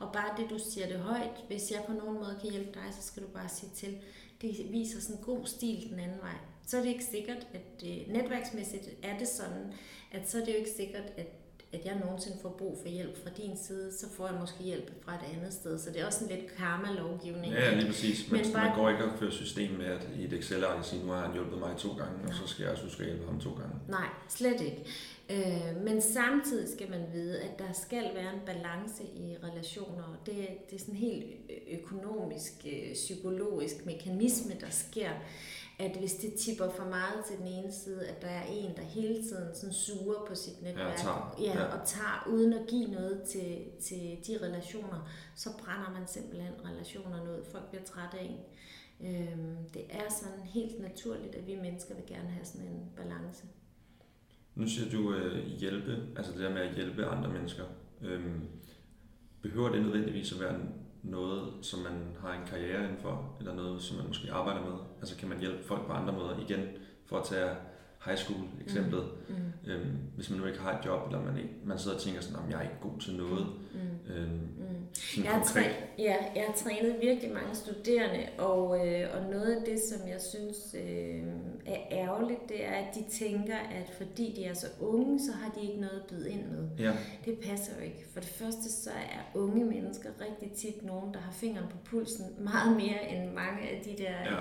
[0.00, 2.94] og bare det, du siger det højt, hvis jeg på nogen måde kan hjælpe dig,
[3.00, 3.98] så skal du bare sige til.
[4.42, 6.36] Det viser sådan en god stil den anden vej.
[6.66, 9.72] Så er det ikke sikkert, at øh, netværksmæssigt er det sådan,
[10.12, 11.45] at så er det jo ikke sikkert, at
[11.78, 15.04] at jeg nogensinde får brug for hjælp fra din side, så får jeg måske hjælp
[15.04, 15.78] fra et andet sted.
[15.78, 17.52] Så det er også en lidt karma-lovgivning.
[17.52, 18.30] Ja, lige præcis.
[18.30, 18.64] Men, Men bare...
[18.64, 21.32] man går ikke op for system med, at i et Excel-ark sige, nu har han
[21.32, 22.28] hjulpet mig to gange, Nej.
[22.28, 23.74] og så skal jeg også huske at hjælpe ham to gange.
[23.88, 24.84] Nej, slet ikke.
[25.30, 30.20] Øh, men samtidig skal man vide, at der skal være en balance i relationer.
[30.26, 30.34] Det,
[30.70, 31.26] det er sådan en helt
[31.80, 35.10] økonomisk, øh, psykologisk mekanisme, der sker
[35.78, 38.82] at hvis det tipper for meget til den ene side, at der er en, der
[38.82, 41.36] hele tiden sådan suger på sit netværk, ja, tager.
[41.40, 41.64] Ja, ja.
[41.64, 47.30] og tager uden at give noget til, til de relationer, så brænder man simpelthen relationerne
[47.30, 47.44] ud.
[47.52, 48.40] Folk bliver trætte af en.
[49.00, 53.46] Øhm, det er sådan helt naturligt, at vi mennesker vil gerne have sådan en balance.
[54.54, 57.64] Nu siger du øh, hjælpe, altså det der med at hjælpe andre mennesker.
[58.02, 58.40] Øhm,
[59.42, 60.60] behøver det nødvendigvis at være
[61.10, 64.74] noget, som man har en karriere indenfor, eller noget, som man måske arbejder med?
[65.00, 66.60] Altså kan man hjælpe folk på andre måder igen,
[67.06, 67.50] for at tage
[68.04, 69.04] high school eksemplet.
[69.28, 69.34] Mm.
[69.34, 69.70] Mm.
[69.70, 72.20] Øhm, hvis man nu ikke har et job, eller man, ikke, man sidder og tænker
[72.20, 73.46] sådan, at jeg er ikke god til noget.
[73.74, 74.12] Mm.
[74.12, 74.75] Øhm, mm.
[75.24, 75.62] Jeg, har træ,
[75.98, 80.20] ja, jeg har trænet virkelig mange studerende, og, øh, og noget af det, som jeg
[80.20, 81.22] synes øh,
[81.66, 85.50] er ærgerligt, det er, at de tænker, at fordi de er så unge, så har
[85.50, 86.68] de ikke noget at byde ind med.
[86.78, 86.92] Ja.
[87.24, 88.06] Det passer jo ikke.
[88.12, 92.24] For det første, så er unge mennesker rigtig tit nogen, der har fingeren på pulsen
[92.38, 94.34] meget mere end mange af de der...
[94.36, 94.40] Ja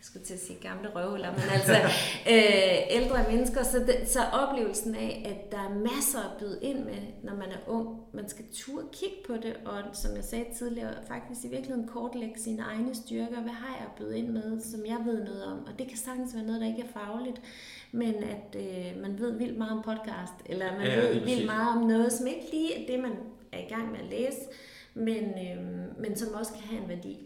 [0.00, 1.72] skulle til at sige gamle røvhuller, men altså
[2.32, 6.78] øh, ældre mennesker, så, det, så oplevelsen af, at der er masser at byde ind
[6.84, 8.00] med, når man er ung.
[8.12, 12.40] Man skal turde kigge på det, og som jeg sagde tidligere, faktisk i virkeligheden kortlægge
[12.40, 13.40] sine egne styrker.
[13.40, 15.58] Hvad har jeg at byde ind med, som jeg ved noget om?
[15.58, 17.40] Og det kan sagtens være noget, der ikke er fagligt,
[17.92, 21.76] men at øh, man ved vildt meget om podcast, eller man ja, ved vildt meget
[21.76, 23.12] om noget, som ikke lige er det, man
[23.52, 24.40] er i gang med at læse,
[24.94, 25.62] men, øh,
[26.00, 27.25] men som også kan have en værdi.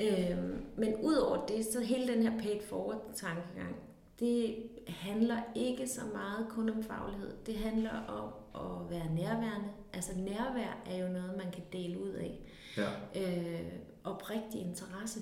[0.00, 3.76] Øhm, men udover det, så hele den her paid forward tankegang,
[4.20, 4.56] det
[4.88, 7.32] handler ikke så meget kun om faglighed.
[7.46, 9.68] Det handler om at være nærværende.
[9.92, 12.40] Altså nærvær er jo noget, man kan dele ud af.
[12.76, 12.88] Ja.
[13.22, 13.72] Øh,
[14.04, 15.20] oprigtig interesse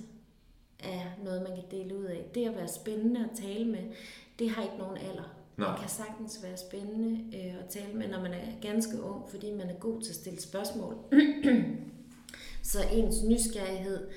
[0.79, 2.25] er noget, man kan dele ud af.
[2.35, 3.83] Det at være spændende at tale med,
[4.39, 5.35] det har ikke nogen alder.
[5.57, 5.71] Nej.
[5.71, 9.51] Det kan sagtens være spændende øh, at tale med, når man er ganske ung, fordi
[9.51, 10.95] man er god til at stille spørgsmål.
[12.63, 14.07] så ens nysgerrighed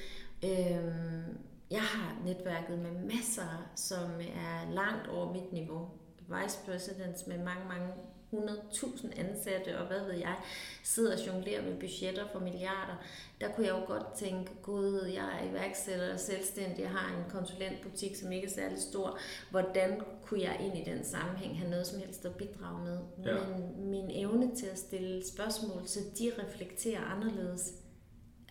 [0.45, 1.39] Øhm,
[1.71, 5.89] jeg har netværket med masser, som er langt over mit niveau.
[6.29, 7.89] Vice presidents med mange, mange
[8.33, 10.37] 100.000 ansatte, og hvad ved jeg,
[10.85, 13.05] sidder og jonglerer med budgetter for milliarder.
[13.41, 17.31] Der kunne jeg jo godt tænke, gud, jeg er iværksætter og selvstændig, jeg har en
[17.31, 19.19] konsulentbutik, som ikke er særlig stor.
[19.51, 22.99] Hvordan kunne jeg ind i den sammenhæng have noget som helst at bidrage med?
[23.25, 23.35] Ja.
[23.35, 27.73] Men min evne til at stille spørgsmål, så de reflekterer anderledes,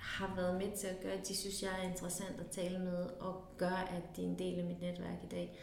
[0.07, 3.05] har været med til at gøre, at de synes, jeg er interessant at tale med,
[3.19, 5.59] og gør, at de er en del af mit netværk i dag.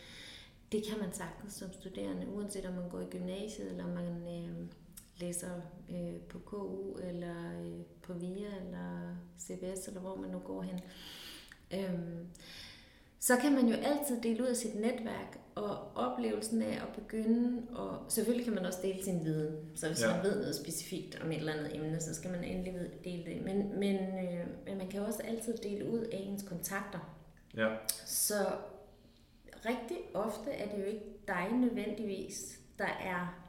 [0.72, 4.66] Det kan man sagtens som studerende, uanset om man går i gymnasiet, eller man øh,
[5.16, 10.62] læser øh, på KU, eller øh, på VIA, eller CBS, eller hvor man nu går
[10.62, 10.80] hen.
[11.74, 12.00] Øh,
[13.26, 17.62] så kan man jo altid dele ud af sit netværk, og oplevelsen af at begynde,
[17.72, 20.16] og selvfølgelig kan man også dele sin viden, så hvis ja.
[20.16, 23.42] man ved noget specifikt om et eller andet emne, så skal man endelig dele det.
[23.44, 27.16] Men, men, øh, men man kan også altid dele ud af ens kontakter.
[27.56, 27.68] Ja.
[28.06, 28.34] Så
[29.66, 33.46] rigtig ofte er det jo ikke dig nødvendigvis, der er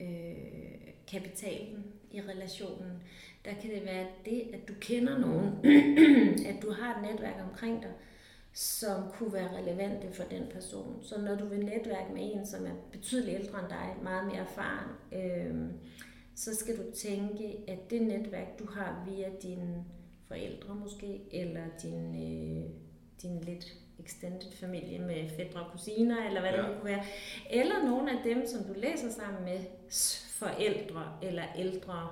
[0.00, 3.02] øh, kapitalen i relationen.
[3.44, 5.46] Der kan det være det, at du kender nogen,
[6.50, 7.92] at du har et netværk omkring dig,
[8.56, 10.98] som kunne være relevante for den person.
[11.02, 14.36] Så når du vil netværke med en, som er betydeligt ældre end dig, meget mere
[14.36, 15.70] erfaren, øh,
[16.34, 19.84] så skal du tænke, at det netværk, du har via dine
[20.28, 22.70] forældre måske, eller din, øh,
[23.22, 26.62] din lidt extended familie med fædre og kusiner, eller hvad ja.
[26.62, 27.04] det kunne være,
[27.50, 29.58] eller nogle af dem, som du læser sammen med
[30.38, 32.08] forældre eller ældre,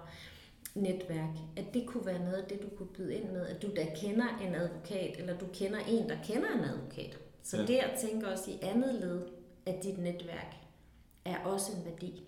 [0.74, 3.68] netværk, at det kunne være noget af det, du kunne byde ind med, at du
[3.76, 7.18] da kender en advokat, eller du kender en, der kender en advokat.
[7.42, 7.66] Så ja.
[7.66, 9.22] det at tænke også i andet led
[9.66, 10.54] af dit netværk,
[11.24, 12.22] er også en værdi.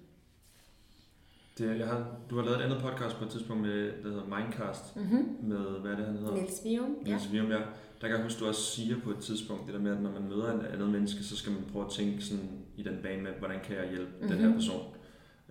[1.58, 4.36] Det, jeg har, du har lavet et andet podcast på et tidspunkt, med, der hedder
[4.36, 5.36] Mindcast, mm-hmm.
[5.42, 6.34] med, hvad er det, han hedder?
[6.34, 6.96] Niels Vium.
[7.04, 7.58] Niels Vium, ja.
[8.00, 10.10] Der kan jeg huske, du også siger på et tidspunkt, det der med, at når
[10.10, 13.22] man møder en andet menneske, så skal man prøve at tænke sådan i den bane
[13.22, 14.28] med, hvordan kan jeg hjælpe mm-hmm.
[14.28, 14.56] den her mhm.
[14.56, 14.95] person.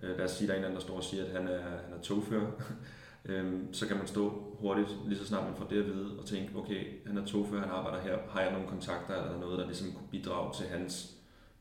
[0.02, 1.60] Øh, lad os sige, der er en anden, der står og siger, at han er,
[1.60, 2.50] han er togfører.
[3.28, 6.26] øhm, så kan man stå hurtigt, lige så snart man får det at vide, og
[6.26, 9.66] tænke, okay, han er togfører, han arbejder her, har jeg nogle kontakter eller noget, der
[9.66, 11.14] ligesom kunne bidrage til hans,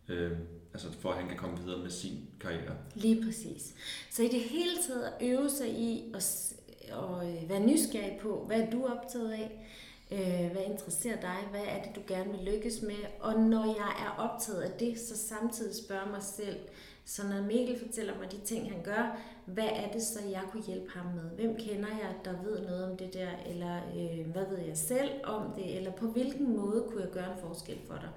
[0.09, 0.31] øh,
[0.73, 2.75] altså for at han kan komme videre med sin karriere.
[2.95, 3.73] Lige præcis.
[4.11, 6.53] Så i det hele taget at øve sig i at,
[6.89, 9.67] at øh, være nysgerrig på, hvad er du optaget af,
[10.11, 14.05] øh, hvad interesserer dig, hvad er det, du gerne vil lykkes med, og når jeg
[14.05, 16.57] er optaget af det, så samtidig spørge mig selv,
[17.05, 20.63] så når Mikkel fortæller mig de ting, han gør, hvad er det så, jeg kunne
[20.63, 21.23] hjælpe ham med?
[21.23, 23.29] Hvem kender jeg, der ved noget om det der?
[23.45, 25.77] Eller øh, hvad ved jeg selv om det?
[25.77, 28.09] Eller på hvilken måde kunne jeg gøre en forskel for dig?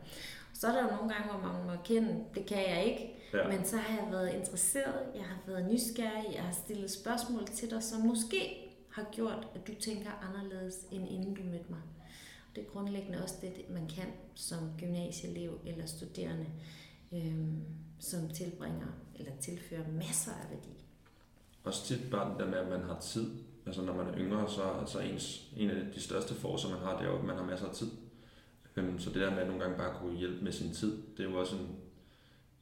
[0.54, 3.14] Så er der jo nogle gange, hvor man må erkende, det kan jeg ikke.
[3.34, 3.48] Ja.
[3.48, 7.70] Men så har jeg været interesseret, jeg har været nysgerrig, jeg har stillet spørgsmål til
[7.70, 11.80] dig, som måske har gjort, at du tænker anderledes, end inden du mødte mig.
[12.56, 16.46] Det er grundlæggende også det, man kan som gymnasieelev eller studerende,
[17.12, 17.62] øhm,
[18.00, 18.86] som tilbringer
[19.18, 20.84] eller tilfører masser af værdi.
[21.64, 23.30] Også tit bare det der med, at man har tid.
[23.66, 26.98] Altså når man er yngre, så, så ens, en af de største forser, man har,
[26.98, 27.90] det er jo, at man har masser af tid.
[28.76, 31.26] Øhm, så det der med at nogle gange bare kunne hjælpe med sin tid, det
[31.26, 31.76] er jo også en,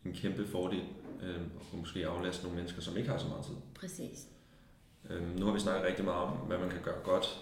[0.05, 0.83] en kæmpe fordel.
[1.23, 3.55] Øhm, kunne måske aflaste nogle mennesker, som ikke har så meget tid.
[3.75, 4.29] Præcis.
[5.11, 7.41] Øhm, nu har vi snakket rigtig meget om, hvad man kan gøre godt.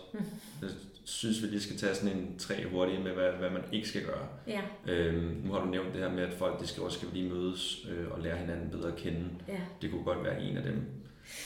[1.04, 4.04] Synes, vi lige skal tage sådan en tre hurtige med, hvad, hvad man ikke skal
[4.04, 4.28] gøre.
[4.46, 4.60] Ja.
[4.86, 7.30] Øhm, nu har du nævnt det her med, at folk de skal også skal lige
[7.30, 9.24] mødes øh, og lære hinanden bedre at kende.
[9.48, 9.60] Ja.
[9.82, 10.86] Det kunne godt være en af dem.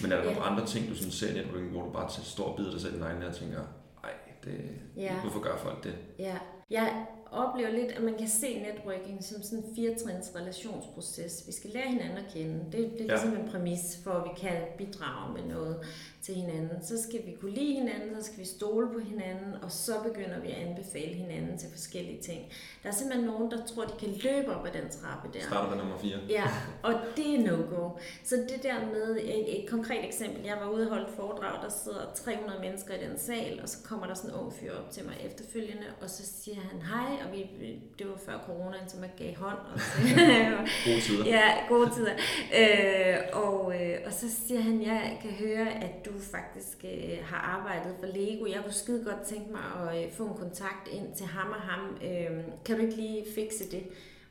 [0.02, 0.34] Men er der ja.
[0.34, 2.80] nogle andre ting, du sådan ser i networking, hvor du bare står og bider dig
[2.80, 3.60] selv i neglen og tænker,
[4.04, 4.10] ej,
[4.44, 4.60] det,
[4.96, 5.20] ja.
[5.20, 5.94] hvorfor gør folk det?
[6.18, 6.38] Ja,
[6.70, 11.44] jeg oplever lidt, at man kan se networking som sådan en firetrins relationsproces.
[11.46, 12.64] Vi skal lære hinanden at kende.
[12.72, 13.24] Det, det er ja.
[13.24, 15.76] ligesom en præmis for, at vi kan bidrage med noget
[16.22, 16.82] til hinanden.
[16.82, 20.40] Så skal vi kunne lide hinanden, så skal vi stole på hinanden, og så begynder
[20.40, 22.40] vi at anbefale hinanden til forskellige ting.
[22.82, 25.40] Der er simpelthen nogen, der tror, de kan løbe op ad den trappe der.
[25.40, 26.18] Starter med nummer 4.
[26.28, 26.44] Ja,
[26.88, 27.90] og det er no-go.
[28.24, 31.70] Så det der med, et, et konkret eksempel, jeg var ude og holde foredrag, der
[31.84, 34.90] sidder 300 mennesker i den sal, og så kommer der sådan en ung fyr op
[34.90, 37.50] til mig efterfølgende, og så siger han hej, og vi,
[37.98, 39.58] det var før coronaen, så man gav hånd.
[39.74, 39.98] Og så,
[40.86, 41.24] gode tider.
[41.26, 42.12] Ja, gode tider.
[42.60, 47.36] Øh, og, øh, og så siger han, jeg kan høre, at du faktisk øh, har
[47.36, 48.46] arbejdet for Lego.
[48.46, 51.60] Jeg kunne skide godt tænke mig at øh, få en kontakt ind til ham og
[51.60, 51.96] ham.
[52.04, 53.82] Øh, kan du ikke lige fikse det?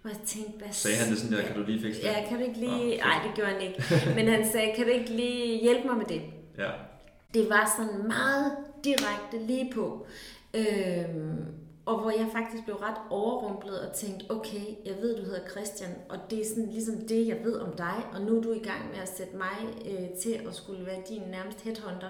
[0.04, 2.08] Og jeg tænkte, hvad Sagde han det sådan der, kan du lige fikse det?
[2.08, 2.98] Ja, kan du ikke lige...
[2.98, 3.84] Nej, det gjorde han ikke.
[4.18, 6.22] Men han sagde, kan du ikke lige hjælpe mig med det?
[6.58, 6.72] Ja.
[7.34, 8.52] Det var sådan meget
[8.84, 10.08] direkte lige på.
[10.54, 11.46] Øhm,
[11.88, 15.96] og hvor jeg faktisk blev ret overrumplet og tænkte, okay, jeg ved, du hedder Christian,
[16.10, 18.60] og det er sådan ligesom det, jeg ved om dig, og nu er du i
[18.60, 22.10] gang med at sætte mig øh, til at skulle være din nærmest headhunter.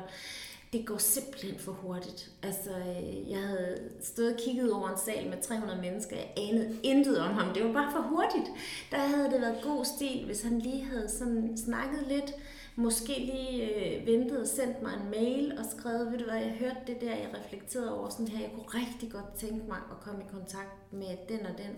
[0.73, 2.31] Det går simpelthen for hurtigt.
[2.43, 6.77] Altså, øh, jeg havde stået og kigget over en sal med 300 mennesker, jeg anede
[6.83, 7.53] intet om ham.
[7.53, 8.51] Det var bare for hurtigt.
[8.91, 12.33] Der havde det været god stil, hvis han lige havde sådan snakket lidt,
[12.77, 16.55] måske lige øh, ventet og sendt mig en mail og skrevet, ved du hvad, jeg
[16.59, 19.99] hørte det der, jeg reflekterede over sådan her, jeg kunne rigtig godt tænke mig at
[20.01, 21.75] komme i kontakt med den og den.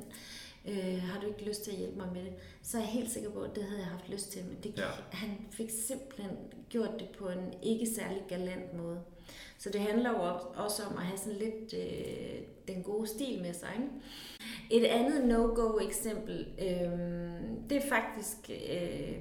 [0.68, 2.34] Øh, har du ikke lyst til at hjælpe mig med det?
[2.62, 4.78] Så er jeg helt sikker på, at det havde jeg haft lyst til, men det,
[4.78, 4.88] ja.
[5.12, 6.38] han fik simpelthen
[6.70, 9.02] gjort det på en ikke særlig galant måde.
[9.58, 13.54] Så det handler jo også om at have sådan lidt øh, den gode stil med
[13.54, 13.70] sig.
[13.76, 13.90] Ikke?
[14.72, 17.00] Et andet no-go eksempel, øh,
[17.70, 19.18] det er faktisk øh,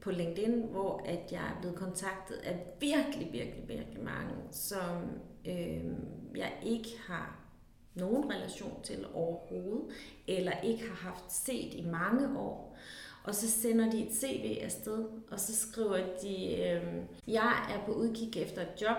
[0.00, 5.02] på LinkedIn, hvor at jeg er blevet kontaktet af virkelig, virkelig, virkelig mange, som
[5.46, 5.84] øh,
[6.36, 7.38] jeg ikke har
[7.94, 9.84] nogen relation til overhovedet,
[10.28, 12.76] eller ikke har haft set i mange år.
[13.24, 16.82] Og så sender de et CV afsted, og så skriver de, øh,
[17.26, 18.96] jeg er på udkig efter et job.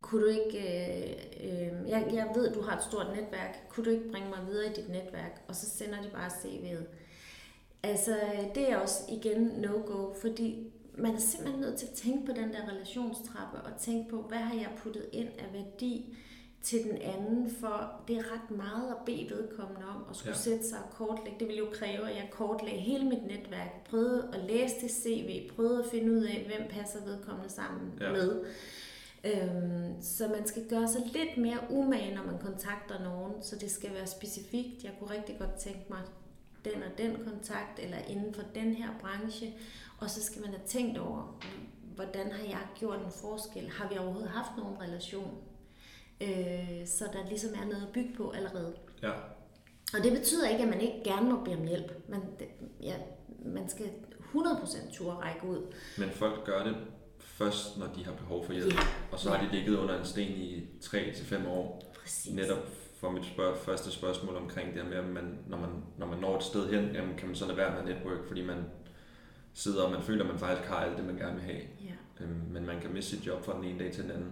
[0.00, 3.68] Kunne du ikke, øh, øh, jeg, jeg ved, du har et stort netværk.
[3.68, 5.42] Kunne du ikke bringe mig videre i dit netværk?
[5.48, 6.84] Og så sender de bare CV'et.
[7.82, 8.16] Altså,
[8.54, 12.52] det er også igen no-go, fordi man er simpelthen nødt til at tænke på den
[12.52, 16.16] der relationstrappe, og tænke på, hvad har jeg puttet ind af værdi
[16.62, 20.38] til den anden, for det er ret meget at bede vedkommende om at skulle ja.
[20.38, 21.38] sætte sig og kortlægge.
[21.40, 25.50] Det vil jo kræve, at jeg kortlægger hele mit netværk, prøvede at læse det CV,
[25.56, 28.12] prøvede at finde ud af, hvem passer vedkommende sammen ja.
[28.12, 28.44] med.
[29.24, 33.70] Øhm, så man skal gøre sig lidt mere umage, når man kontakter nogen, så det
[33.70, 34.84] skal være specifikt.
[34.84, 36.00] Jeg kunne rigtig godt tænke mig
[36.64, 39.54] den og den kontakt, eller inden for den her branche,
[39.98, 41.40] og så skal man have tænkt over,
[41.94, 43.70] hvordan har jeg gjort en forskel?
[43.70, 45.38] Har vi overhovedet haft nogen relation?
[46.20, 48.74] Øh, så der ligesom er noget at bygge på allerede.
[49.02, 49.12] Ja.
[49.94, 52.08] Og det betyder ikke, at man ikke gerne må bede om hjælp.
[52.08, 52.22] Man,
[52.82, 52.94] ja,
[53.44, 53.86] man skal
[54.34, 55.74] 100% turde række ud.
[55.98, 56.76] Men folk gør det
[57.18, 58.74] først, når de har behov for hjælp.
[58.74, 58.80] Ja.
[59.12, 61.82] Og så har de ligget under en sten i 3-5 år.
[62.02, 62.34] Præcis.
[62.34, 62.68] Netop
[63.00, 66.18] for mit spørg- første spørgsmål omkring det her med, at man, når, man, når man
[66.18, 68.64] når et sted hen, jamen, kan man så lade være med network, fordi man
[69.54, 71.60] sidder og man føler, at man faktisk har alt det, man gerne vil have.
[71.84, 72.24] Ja.
[72.24, 74.30] øhm, men man kan miste sit job fra den ene dag til den anden.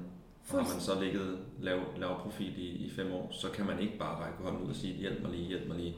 [0.50, 3.80] Og har man så ligget lav, lav profil i, i fem år, så kan man
[3.80, 5.96] ikke bare række hånden ud og sige, hjælp mig lige, hjælp mig lige.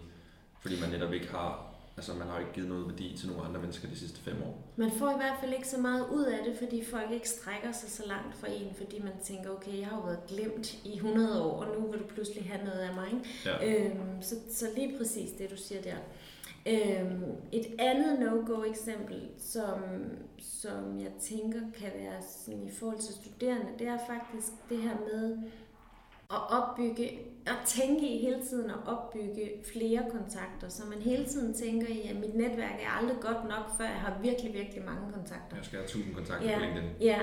[0.60, 1.69] Fordi man netop ikke har
[2.00, 4.54] Altså man har ikke givet noget værdi til nogle andre mennesker de sidste fem år.
[4.76, 7.72] Man får i hvert fald ikke så meget ud af det, fordi folk ikke strækker
[7.72, 10.94] sig så langt for en, fordi man tænker, okay, jeg har jo været glemt i
[10.94, 13.06] 100 år, og nu vil du pludselig have noget af mig.
[13.12, 13.28] Ikke?
[13.46, 13.84] Ja.
[13.84, 15.96] Øhm, så, så lige præcis det, du siger der.
[16.66, 19.80] Øhm, et andet no-go eksempel, som,
[20.38, 24.96] som jeg tænker kan være sådan i forhold til studerende, det er faktisk det her
[25.12, 25.38] med
[26.32, 31.54] at opbygge, at tænke i hele tiden at opbygge flere kontakter, så man hele tiden
[31.54, 35.12] tænker i, at mit netværk er aldrig godt nok, før jeg har virkelig, virkelig mange
[35.12, 35.56] kontakter.
[35.56, 36.88] Jeg skal have 1000 kontakter ja, på LinkedIn.
[37.00, 37.20] Ja,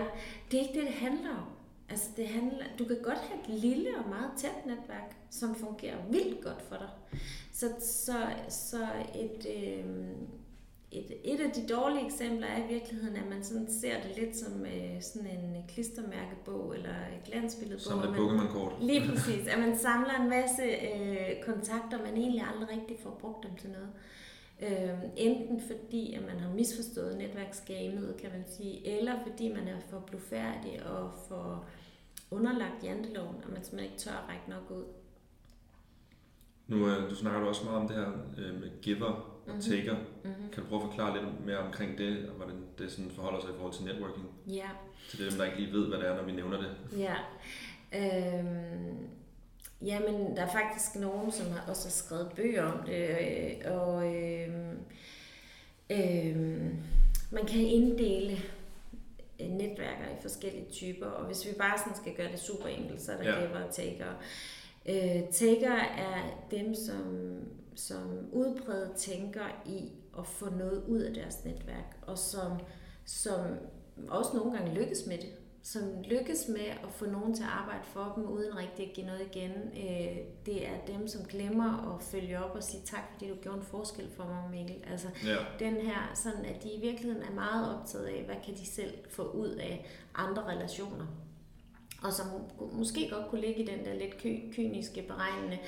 [0.52, 1.46] det er ikke det, det handler om.
[1.90, 5.98] Altså det handler, du kan godt have et lille og meget tæt netværk, som fungerer
[6.12, 7.20] vildt godt for dig.
[7.54, 8.18] Så, så,
[8.50, 9.86] så et, øh,
[10.92, 14.38] et, et af de dårlige eksempler er i virkeligheden, at man sådan ser det lidt
[14.38, 16.96] som øh, sådan en klistermærkebog eller
[17.26, 17.82] glansbilledbog.
[17.82, 18.74] Som et Pokémon-kort.
[18.82, 19.48] Lige præcis.
[19.48, 23.70] At man samler en masse øh, kontakter, men egentlig aldrig rigtig får brugt dem til
[23.70, 23.90] noget.
[24.62, 29.80] Øh, enten fordi, at man har misforstået netværksgamet, kan man sige, eller fordi man er
[29.90, 31.66] for blufærdig og for
[32.32, 34.84] underlagt janteloven, og man simpelthen ikke tør at række nok ud.
[36.68, 39.62] Nu øh, du snakker du også meget om det her øh, med giver og mm-hmm.
[39.62, 39.96] taker.
[40.24, 40.50] Mm-hmm.
[40.52, 43.50] Kan du prøve at forklare lidt mere omkring det, og hvordan det sådan forholder sig
[43.50, 44.28] i forhold til networking?
[44.48, 44.70] Ja.
[45.10, 46.72] Til dem, der ikke lige ved, hvad det er, når vi nævner det.
[46.98, 47.16] Ja.
[47.94, 48.98] Øhm,
[49.82, 54.16] jamen, der er faktisk nogen, som har også har skrevet bøger om det, øh, og
[54.16, 54.78] øhm,
[55.90, 56.78] øhm,
[57.32, 58.38] man kan inddele
[59.40, 63.12] netværker i forskellige typer, og hvis vi bare sådan skal gøre det super enkelt, så
[63.12, 63.48] er der ja.
[63.48, 64.06] giver og taker.
[64.86, 67.30] Øh, taker er dem, som,
[67.78, 72.52] som udbredt tænker i at få noget ud af deres netværk, og som,
[73.06, 73.40] som
[74.10, 75.30] også nogle gange lykkes med det.
[75.64, 79.06] Som lykkes med at få nogen til at arbejde for dem, uden rigtig at give
[79.06, 79.52] noget igen.
[79.52, 83.58] Øh, det er dem, som glemmer at følge op og sige tak, fordi du gjorde
[83.58, 84.84] en forskel for mig, Mikkel.
[84.92, 85.36] Altså, ja.
[85.60, 88.94] den her, sådan at de i virkeligheden er meget optaget af, hvad kan de selv
[89.10, 89.86] få ud af
[90.16, 91.06] andre relationer
[92.04, 92.28] og som
[92.72, 95.58] måske godt kunne ligge i den der lidt ky- kyniske beregnende.
[95.58, 95.68] Øh,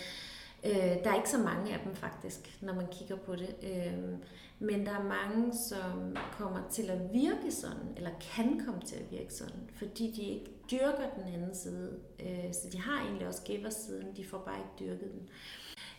[0.64, 3.56] der er ikke så mange af dem faktisk, når man kigger på det.
[3.64, 4.18] Øh,
[4.60, 9.12] men der er mange, som kommer til at virke sådan, eller kan komme til at
[9.12, 12.00] virke sådan, fordi de ikke dyrker den anden side.
[12.20, 15.30] Øh, så de har egentlig også giver-siden, de får bare ikke dyrket den.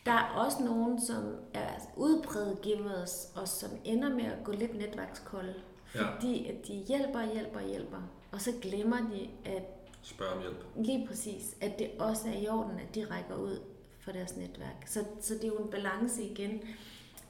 [0.07, 4.79] Der er også nogen, som er udbredt givers, og som ender med at gå lidt
[4.79, 5.55] netværkskolde.
[5.85, 6.53] Fordi ja.
[6.53, 8.03] at de hjælper, hjælper, hjælper.
[8.33, 9.63] Og så glemmer de, at
[10.03, 10.65] Spørg om hjælp.
[10.77, 11.57] Lige præcis.
[11.61, 13.59] At det også er i orden, at de rækker ud
[14.01, 14.87] for deres netværk.
[14.87, 16.61] Så, så det er jo en balance igen.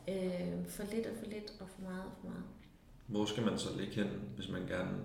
[0.08, 2.44] Øh, for lidt og for lidt, og for meget og for meget.
[3.06, 4.98] Hvor skal man så ligge hen, hvis man gerne...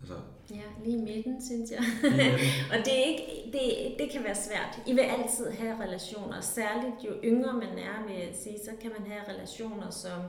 [0.00, 0.14] Altså...
[0.50, 1.82] Ja, lige i midten, synes jeg.
[2.72, 4.80] og det, er ikke, det, det kan være svært.
[4.86, 6.40] I vil altid have relationer.
[6.40, 10.20] Særligt jo yngre man er, vil jeg sige, så kan man have relationer, som...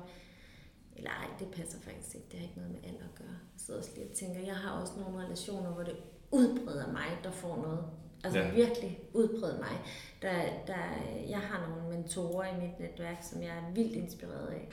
[0.97, 2.27] Eller ej, det passer faktisk ikke.
[2.31, 3.37] Det har ikke noget med alder at gøre.
[3.53, 5.95] Jeg sidder også lige og tænker, jeg har også nogle relationer, hvor det
[6.31, 7.83] udbreder mig, der får noget.
[8.23, 8.51] Altså ja.
[8.51, 9.75] virkelig udbredt mig.
[10.21, 10.83] Der, der,
[11.29, 14.69] jeg har nogle mentorer i mit netværk, som jeg er vildt inspireret af.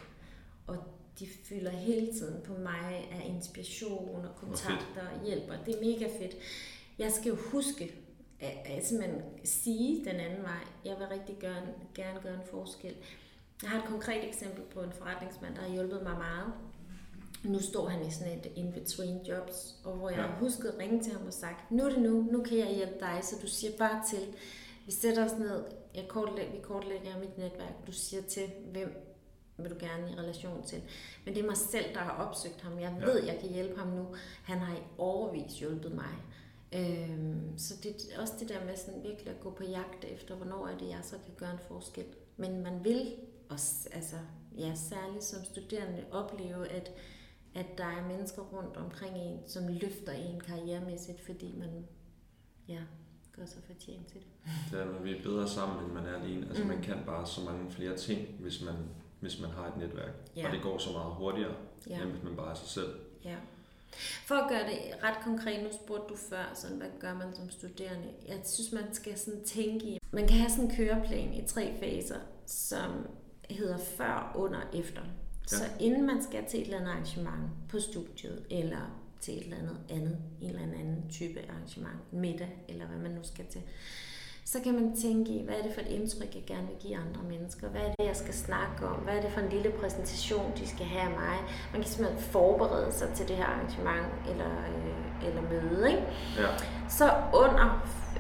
[0.66, 0.76] Og
[1.18, 5.54] de fylder hele tiden på mig af inspiration og kontakter og hjælper.
[5.66, 6.36] Det er mega fedt.
[6.98, 7.94] Jeg skal jo huske
[8.40, 10.64] at, at simpelthen sige den anden vej.
[10.84, 12.94] Jeg vil rigtig gerne, gerne gøre en forskel.
[13.62, 16.52] Jeg har et konkret eksempel på en forretningsmand, der har hjulpet mig meget
[17.48, 20.26] nu står han i sådan et in-between jobs, og hvor jeg ja.
[20.26, 22.74] har husket at ringe til ham og sagt, nu er det nu, nu kan jeg
[22.74, 24.18] hjælpe dig, så du siger bare til,
[24.86, 29.02] vi sætter os ned, jeg kortlægger, vi kortlægger mit netværk, du siger til, hvem
[29.58, 30.82] vil du gerne i relation til.
[31.24, 32.78] Men det er mig selv, der har opsøgt ham.
[32.78, 33.32] Jeg ved, ja.
[33.32, 34.14] jeg kan hjælpe ham nu.
[34.42, 36.14] Han har i overvis hjulpet mig.
[36.74, 40.34] Øhm, så det er også det der med sådan virkelig at gå på jagt efter,
[40.34, 42.04] hvornår er det, jeg så kan gøre en forskel.
[42.36, 43.14] Men man vil
[43.48, 44.16] også, altså,
[44.58, 46.92] ja, særligt som studerende, opleve, at
[47.56, 51.86] at der er mennesker rundt omkring en, som løfter en karrieremæssigt, fordi man
[52.68, 52.80] ja,
[53.36, 54.52] gør sig fortjent til det.
[54.70, 56.46] Det er, vi er bedre sammen, end man er alene.
[56.46, 56.68] Altså mm.
[56.68, 58.74] man kan bare så mange flere ting, hvis man,
[59.20, 60.12] hvis man har et netværk.
[60.36, 60.46] Ja.
[60.46, 61.54] Og det går så meget hurtigere,
[61.90, 62.02] ja.
[62.02, 62.94] end hvis man bare er sig selv.
[63.24, 63.36] Ja.
[64.26, 67.50] For at gøre det ret konkret, nu spurgte du før, sådan, hvad gør man som
[67.50, 68.08] studerende?
[68.28, 71.74] Jeg synes, man skal sådan tænke i, man kan have sådan en køreplan i tre
[71.80, 73.06] faser, som
[73.50, 75.00] hedder før, under, efter.
[75.02, 75.56] Ja.
[75.56, 79.56] Så inden man skal til et eller andet arrangement på studiet, eller til et eller
[79.56, 83.62] andet andet, en eller anden type arrangement, middag, eller hvad man nu skal til,
[84.44, 86.96] så kan man tænke i, hvad er det for et indtryk, jeg gerne vil give
[86.96, 87.68] andre mennesker?
[87.68, 88.96] Hvad er det, jeg skal snakke om?
[88.96, 91.36] Hvad er det for en lille præsentation, de skal have af mig?
[91.72, 95.90] Man kan simpelthen forberede sig til det her arrangement eller, øh, eller møde.
[95.90, 96.02] Ikke?
[96.38, 96.48] Ja.
[96.88, 97.04] Så
[97.34, 97.66] under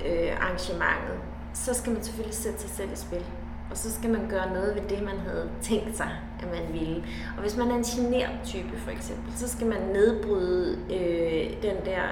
[0.06, 1.18] øh, arrangementet,
[1.54, 3.24] så skal man selvfølgelig sætte sig selv i spil.
[3.70, 6.10] Og så skal man gøre noget ved det, man havde tænkt sig,
[6.40, 7.04] at man ville.
[7.36, 11.76] Og hvis man er en genert type for eksempel, så skal man nedbryde øh, den
[11.84, 12.02] der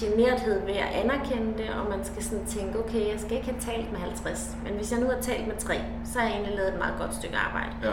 [0.00, 3.60] generthed ved at anerkende det, og man skal sådan tænke, okay, jeg skal ikke have
[3.60, 5.74] talt med 50, men hvis jeg nu har talt med 3,
[6.04, 7.72] så har jeg egentlig lavet et meget godt stykke arbejde.
[7.82, 7.92] Ja.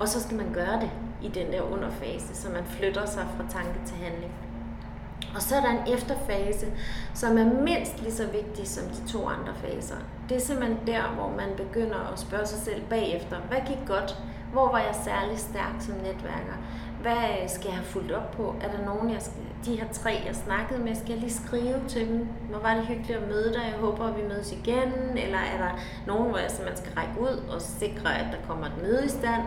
[0.00, 0.90] Og så skal man gøre det
[1.22, 4.32] i den der underfase, så man flytter sig fra tanke til handling.
[5.34, 6.66] Og så er der en efterfase,
[7.14, 9.96] som er mindst lige så vigtig som de to andre faser.
[10.28, 14.18] Det er simpelthen der, hvor man begynder at spørge sig selv bagefter, hvad gik godt?
[14.52, 16.56] Hvor var jeg særlig stærk som netværker?
[17.00, 18.54] Hvad skal jeg have fulgt op på?
[18.60, 21.80] Er der nogen, jeg skal, de her tre, jeg snakkede med, skal jeg lige skrive
[21.88, 22.28] til dem?
[22.50, 23.62] Hvor var det hyggeligt at møde dig?
[23.72, 24.92] Jeg håber, at vi mødes igen.
[25.16, 25.70] Eller er der
[26.06, 29.08] nogen, hvor jeg simpelthen skal række ud og sikre, at der kommer et møde i
[29.08, 29.42] stand?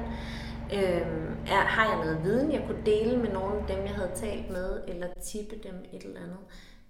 [0.73, 4.11] Øhm, er, har jeg noget viden, jeg kunne dele med nogle af dem, jeg havde
[4.15, 6.43] talt med, eller tippe dem et eller andet,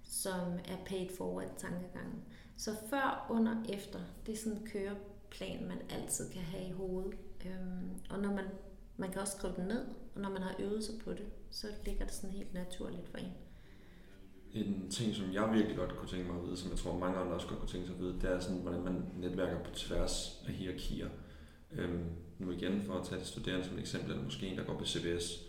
[0.03, 2.23] som er paid forward tankegangen.
[2.57, 7.13] Så før, under, efter, det er sådan en køreplan, man altid kan have i hovedet.
[7.45, 8.45] Øhm, og når man,
[8.97, 11.67] man kan også skrive den ned, og når man har øvet sig på det, så
[11.86, 13.31] ligger det sådan helt naturligt for en.
[14.53, 17.17] En ting, som jeg virkelig godt kunne tænke mig at vide, som jeg tror mange
[17.17, 19.71] andre også godt kunne tænke sig at vide, det er sådan, hvordan man netværker på
[19.73, 21.09] tværs af hierarkier.
[21.71, 22.09] Øhm,
[22.39, 24.77] nu igen for at tage de studerende som et eksempel, eller måske en, der går
[24.77, 25.43] på CBS,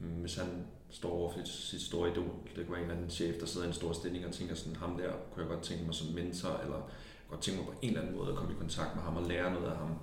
[0.00, 3.10] øhm, hvis han står over for sit store idol, det kunne være en eller anden
[3.10, 5.62] chef, der sidder i en stor stilling og tænker sådan, ham der kunne jeg godt
[5.62, 6.90] tænke mig som mentor, eller
[7.28, 9.22] godt tænke mig på en eller anden måde at komme i kontakt med ham og
[9.22, 9.98] lære noget af ham.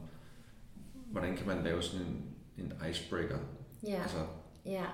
[0.93, 3.38] Hvordan kan man lave sådan en, en icebreaker?
[3.88, 4.26] Ja, Altså,
[4.66, 4.86] ja.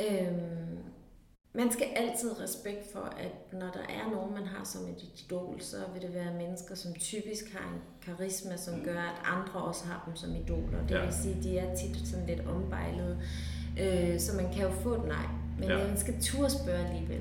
[0.00, 0.78] Øhm,
[1.54, 5.56] man skal altid respekt for, at når der er nogen, man har som et idol,
[5.60, 9.84] så vil det være mennesker, som typisk har en karisma, som gør, at andre også
[9.86, 10.78] har dem som idoler.
[10.88, 11.04] Det Ja.
[11.04, 13.18] vil sige, at de er tit sådan lidt ombejlede.
[13.80, 15.26] Øh, så man kan jo få et nej,
[15.58, 15.88] men Ja.
[15.88, 17.20] man skal turde spørge alligevel.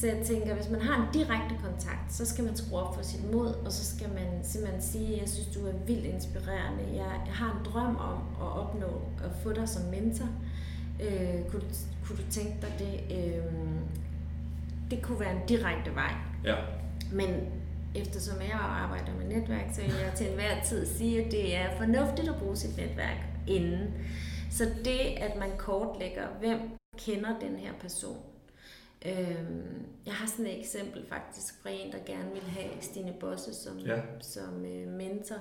[0.00, 3.02] Så jeg tænker, hvis man har en direkte kontakt, så skal man skrue op for
[3.02, 6.84] sit mod, og så skal man simpelthen sige, jeg synes, du er vildt inspirerende.
[6.92, 8.86] Jeg, jeg har en drøm om at opnå
[9.24, 10.28] at få dig som mentor.
[11.02, 13.16] Øh, kunne, du- kunne du tænke dig det?
[13.18, 13.44] Øh,
[14.90, 16.12] det kunne være en direkte vej.
[16.44, 16.56] ja,
[17.12, 17.52] Men
[17.94, 21.76] eftersom jeg arbejder med netværk, så vil jeg til enhver tid sige, at det er
[21.76, 23.94] fornuftigt at bruge sit netværk inden.
[24.50, 26.60] Så det, at man kortlægger, hvem
[26.98, 28.16] kender den her person.
[29.06, 33.54] Øhm, jeg har sådan et eksempel faktisk fra en, der gerne ville have Stine Bosse
[33.54, 34.00] som, Ja.
[34.20, 35.36] som øh, mentor.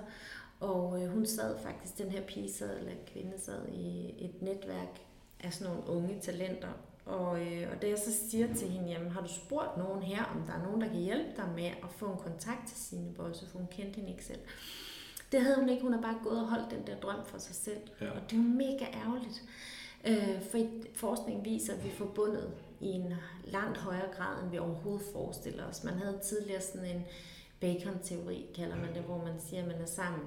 [0.59, 4.99] Og øh, hun sad faktisk, den her pige sad, eller kvinde sad i et netværk
[5.39, 6.69] af sådan nogle unge talenter.
[7.05, 10.23] Og, øh, og da jeg så siger til hende, jamen har du spurgt nogen her,
[10.23, 13.13] om der er nogen, der kan hjælpe dig med at få en kontakt til Stine
[13.13, 14.39] Bosse, for hun kendte hende ikke selv.
[15.31, 17.55] Det havde hun ikke, hun har bare gået og holdt den der drøm for sig
[17.55, 17.81] selv.
[18.01, 18.11] Ja.
[18.11, 19.43] Og det er jo mega ærgerligt.
[20.07, 20.57] Øh, for
[20.95, 23.13] forskningen viser, at vi er forbundet i en
[23.43, 25.83] langt højere grad, end vi overhovedet forestiller os.
[25.83, 27.05] Man havde tidligere sådan en
[27.59, 30.21] Bacon-teori, kalder man det, hvor man siger, at man er sammen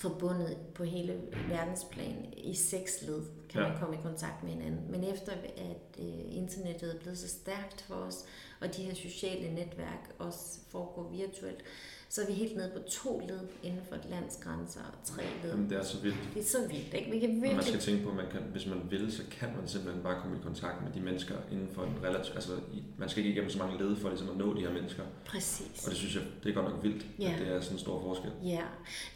[0.00, 3.68] forbundet på hele verdensplan i seks led, kan Ja.
[3.68, 4.90] man komme i kontakt med hinanden.
[4.90, 8.24] Men efter at øh, internettet er blevet så stærkt for os,
[8.60, 11.62] og de her sociale netværk også foregår virtuelt,
[12.10, 15.22] så er vi helt nede på to led inden for et lands grænser og tre
[15.42, 15.50] led.
[15.50, 16.16] jamen, det er så vildt.
[16.34, 17.10] Det er så vildt, ikke?
[17.10, 19.22] Vi kan Og man virkelig skal tænke på, at man kan, hvis man vil, så
[19.30, 22.34] kan man simpelthen bare komme i kontakt med de mennesker inden for en relativ...
[22.34, 22.52] Altså,
[22.98, 25.02] man skal ikke igennem så mange led for ligesom at nå de her mennesker.
[25.26, 25.84] Præcis.
[25.84, 27.32] Og det synes jeg, det er godt nok vildt, Ja.
[27.32, 28.30] at det er sådan en stor forskel.
[28.44, 28.62] Ja,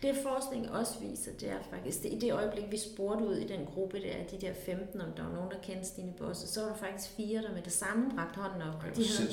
[0.02, 3.46] det forskning også viser, det er faktisk, det, i det øjeblik, vi spurgte ud i
[3.46, 6.60] den gruppe der, de der 15, om der var nogen, der kendte Stine Bosse, så
[6.60, 8.74] var der faktisk fire, der med det samme rakte hånden op.
[8.82, 9.32] Ej, de havde,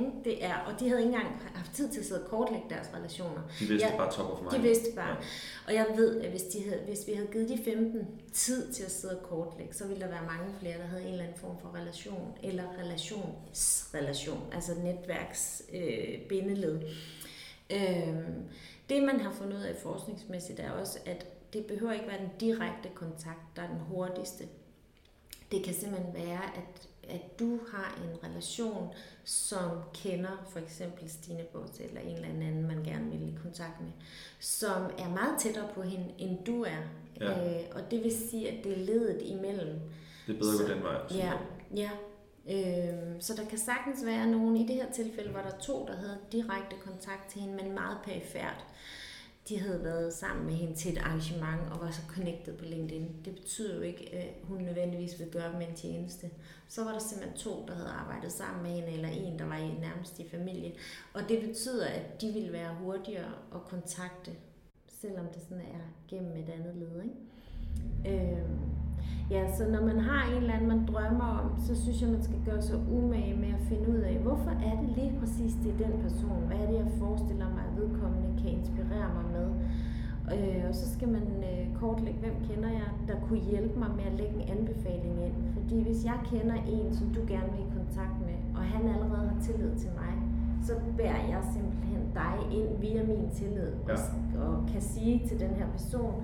[0.00, 0.10] ikke?
[0.24, 2.88] Det er, og de havde ikke engang haft tid til at sidde og kortlægge deres
[3.00, 3.42] relationer.
[3.60, 4.62] De vidste Ja, bare top of mind.
[4.62, 5.08] De vidste bare.
[5.08, 5.16] Ja.
[5.66, 8.82] Og jeg ved, at hvis, de havde, hvis vi havde givet de 15 tid til
[8.82, 11.38] at sidde og kortlægge, så ville der være mange flere, der havde en eller anden
[11.38, 16.80] form for relation, eller relationsrelation, altså netværks øh, bindeled.
[17.70, 18.44] Øhm,
[18.88, 22.30] det, man har fundet ud af forskningsmæssigt, er også, at det behøver ikke være den
[22.40, 24.44] direkte kontakt, der er den hurtigste.
[25.52, 28.88] Det kan simpelthen være, at, at du har en relation,
[29.24, 33.80] som kender for eksempel Stine Bås eller en eller anden, man gerne vil i kontakt
[33.80, 33.90] med,
[34.40, 36.82] som er meget tættere på hende, end du er.
[37.20, 37.58] Ja.
[37.60, 39.80] Øh, og det vil sige, at det er ledet imellem.
[40.26, 40.96] Det er bedre at gå Så- den vej.
[41.10, 41.32] Ja,
[41.76, 41.90] ja.
[42.50, 45.96] Øhm, så der kan sagtens være nogen, i det her tilfælde var der to, der
[45.96, 48.64] havde direkte kontakt til hende, men meget perifært
[49.50, 53.08] de havde været sammen med hende til et arrangement og var så connected på LinkedIn.
[53.24, 56.30] Det betyder jo ikke, at hun nødvendigvis vil gøre dem en tjeneste.
[56.68, 59.56] Så var der simpelthen to, der havde arbejdet sammen med hende, eller en, der var
[59.56, 60.72] i nærmest i familie.
[61.14, 64.30] Og det betyder, at de ville være hurtigere at kontakte,
[65.00, 67.02] selvom det sådan er gennem et andet led.
[67.02, 68.24] Ikke?
[68.24, 68.50] Øh,
[69.30, 72.22] Ja, så når man har en eller anden, man drømmer om, så synes jeg, man
[72.22, 75.68] skal gøre sig umage med at finde ud af, hvorfor er det lige præcis det
[75.72, 76.40] er den person?
[76.48, 79.48] Hvad er det, jeg forestiller mig, at vedkommende kan inspirere mig med?
[80.34, 84.04] Øh, og så skal man øh, kortlægge, hvem kender jeg, der kunne hjælpe mig med
[84.10, 85.36] at lægge en anbefaling ind.
[85.54, 89.26] Fordi hvis jeg kender en, som du gerne vil i kontakt med, og han allerede
[89.32, 90.12] har tillid til mig,
[90.66, 93.92] så bærer jeg simpelthen dig ind via min tillid ja.
[93.92, 94.00] og,
[94.44, 96.14] og kan sige til den her person,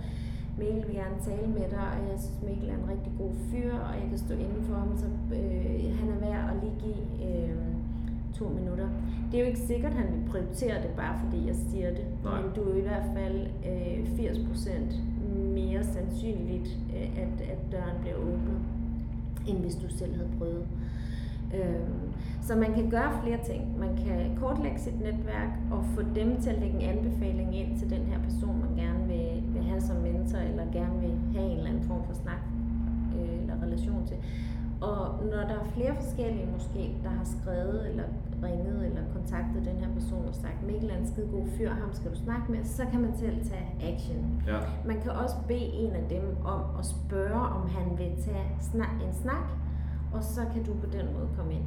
[0.59, 3.73] Mikkel vil gerne tale med dig, og jeg synes, Mikkel er en rigtig god fyr,
[3.89, 5.07] og jeg kan stå inden for ham, så
[5.39, 7.76] øh, han er værd at lige give øh,
[8.39, 8.89] to minutter.
[9.31, 12.07] Det er jo ikke sikkert, at han vil prioritere det, bare fordi jeg siger det,
[12.25, 12.43] Nej.
[12.43, 14.97] men du er i hvert fald øh, 80%
[15.55, 18.59] mere sandsynligt, øh, at, at døren bliver åbnet,
[19.47, 20.67] end hvis du selv havde prøvet.
[21.55, 21.89] Øh,
[22.43, 23.79] så man kan gøre flere ting.
[23.79, 27.91] Man kan kortlægge sit netværk og få dem til at lægge en anbefaling ind til
[27.91, 31.57] den her person, man gerne vil, vil have som mentor, eller gerne vil have en
[31.57, 32.43] eller anden form for snak
[33.17, 34.17] øh, eller relation til.
[34.81, 38.05] Og når der er flere forskellige måske, der har skrevet eller
[38.43, 41.93] ringet eller kontaktet den her person og sagt, Mikkel er en skide god fyr, ham
[41.93, 44.43] skal du snakke med, så kan man selv tage action.
[44.47, 44.59] Ja.
[44.87, 48.47] Man kan også bede en af dem om at spørge, om han vil tage
[49.07, 49.49] en snak,
[50.13, 51.67] og så kan du på den måde komme ind.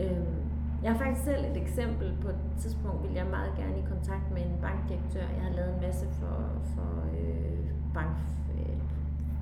[0.00, 0.36] Øhm,
[0.82, 2.16] jeg har faktisk selv et eksempel.
[2.22, 5.26] På et tidspunkt vil jeg meget gerne i kontakt med en bankdirektør.
[5.36, 6.36] Jeg har lavet en masse for,
[6.74, 8.16] for øh, bank,
[8.54, 8.76] øh,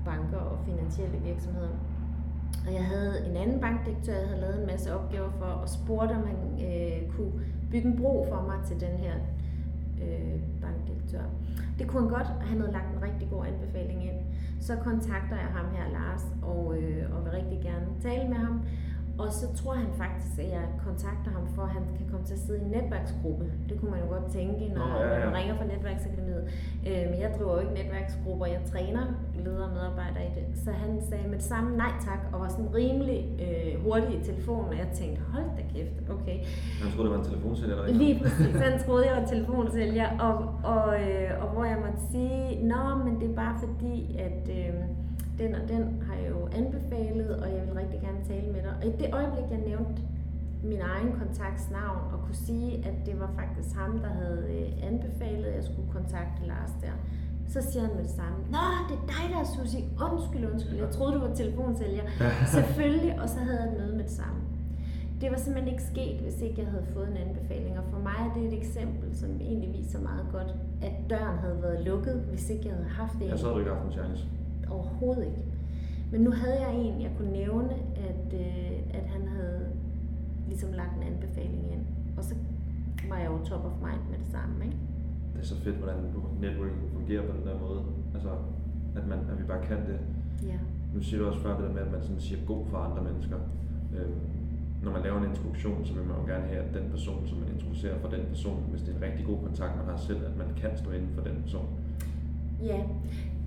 [0.05, 1.75] banker og finansielle virksomheder.
[2.67, 6.13] Og jeg havde en anden bankdirektør, jeg havde lavet en masse opgaver for, og spurgte,
[6.13, 6.37] om han
[6.67, 7.31] øh, kunne
[7.71, 9.13] bygge en bro for mig til den her
[10.03, 11.23] øh, bankdirektør.
[11.79, 14.19] Det kunne han godt, og han havde lagt en rigtig god anbefaling ind.
[14.59, 18.61] Så kontakter jeg ham her, Lars, og, øh, og vil rigtig gerne tale med ham.
[19.21, 22.33] Og så tror han faktisk, at jeg kontakter ham for, at han kan komme til
[22.33, 23.45] at sidde i en netværksgruppe.
[23.69, 25.25] Det kunne man jo godt tænke, når Nå, ja, ja.
[25.25, 26.43] man ringer fra Netværksakademiet.
[26.87, 29.03] Øh, men jeg driver jo ikke netværksgrupper, jeg træner
[29.45, 30.45] ledere og medarbejdere i det.
[30.63, 34.23] Så han sagde med det samme nej tak, og var sådan rimelig øh, hurtig i
[34.23, 36.37] telefonen, og jeg tænkte, hold da kæft, okay.
[36.81, 40.35] Han troede, det var en telefonsælger, eller Lige præcis, han troede, jeg var telefonsælger, og,
[40.73, 43.95] og, øh, og hvor jeg måtte sige, nå, men det er bare fordi,
[44.27, 44.43] at...
[44.59, 44.73] Øh,
[45.41, 48.73] den og den har jeg jo anbefalet, og jeg vil rigtig gerne tale med dig.
[48.79, 50.01] Og i det øjeblik, jeg nævnte
[50.63, 54.87] min egen kontakts navn, og kunne sige, at det var faktisk ham, der havde øh,
[54.89, 56.95] anbefalet, at jeg skulle kontakte Lars der,
[57.53, 59.83] så siger han med det samme, Nå, det er dig, der er Susie.
[60.07, 60.77] Undskyld, undskyld.
[60.77, 62.03] Jeg troede, du var telefonsælger.
[62.57, 64.41] Selvfølgelig, og så havde jeg et møde med det samme.
[65.21, 67.77] Det var simpelthen ikke sket, hvis ikke jeg havde fået en anbefaling.
[67.79, 71.59] Og for mig er det et eksempel, som egentlig viser meget godt, at døren havde
[71.61, 73.25] været lukket, hvis ikke jeg havde haft det.
[73.27, 74.27] Ja, så havde du ikke haft en chance.
[74.71, 75.41] Overhovedet ikke.
[76.11, 77.73] Men nu havde jeg en, jeg kunne nævne,
[78.09, 79.65] at, øh, at han havde
[80.47, 81.85] ligesom lagt en anbefaling ind.
[82.17, 82.35] Og så
[83.09, 84.77] var jeg jo top of mind med det samme, ikke?
[85.33, 85.97] Det er så fedt, hvordan
[86.41, 87.81] networking fungerer på den der måde.
[88.13, 88.29] Altså,
[88.95, 89.99] at, man, at vi bare kan det.
[90.47, 90.59] Ja.
[90.93, 93.03] Nu siger du også før det der med, at man sådan siger god for andre
[93.03, 93.37] mennesker.
[93.97, 94.19] Øhm,
[94.83, 97.37] når man laver en introduktion, så vil man jo gerne have, at den person, som
[97.37, 100.25] man introducerer for den person, hvis det er en rigtig god kontakt, man har selv,
[100.25, 101.67] at man kan stå inden for den person.
[102.63, 102.81] Ja,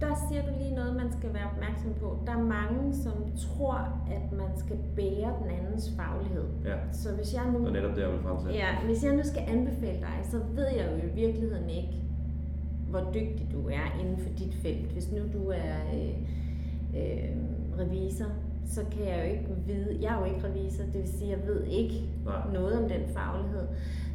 [0.00, 2.18] der siger du lige noget, man skal være opmærksom på.
[2.26, 3.78] Der er mange, som tror,
[4.16, 6.44] at man skal bære den andens faglighed.
[6.64, 6.76] Ja.
[6.92, 7.66] Så hvis jeg nu...
[7.66, 10.66] Og netop det, jeg vil frem Ja, hvis jeg nu skal anbefale dig, så ved
[10.66, 12.02] jeg jo i virkeligheden ikke,
[12.90, 14.92] hvor dygtig du er inden for dit felt.
[14.92, 16.14] Hvis nu du er øh,
[17.00, 17.30] øh,
[17.78, 18.30] revisor,
[18.66, 21.46] så kan jeg jo ikke vide, jeg er jo ikke revisor, det vil sige, jeg
[21.46, 22.52] ved ikke Nej.
[22.52, 23.66] noget om den faglighed.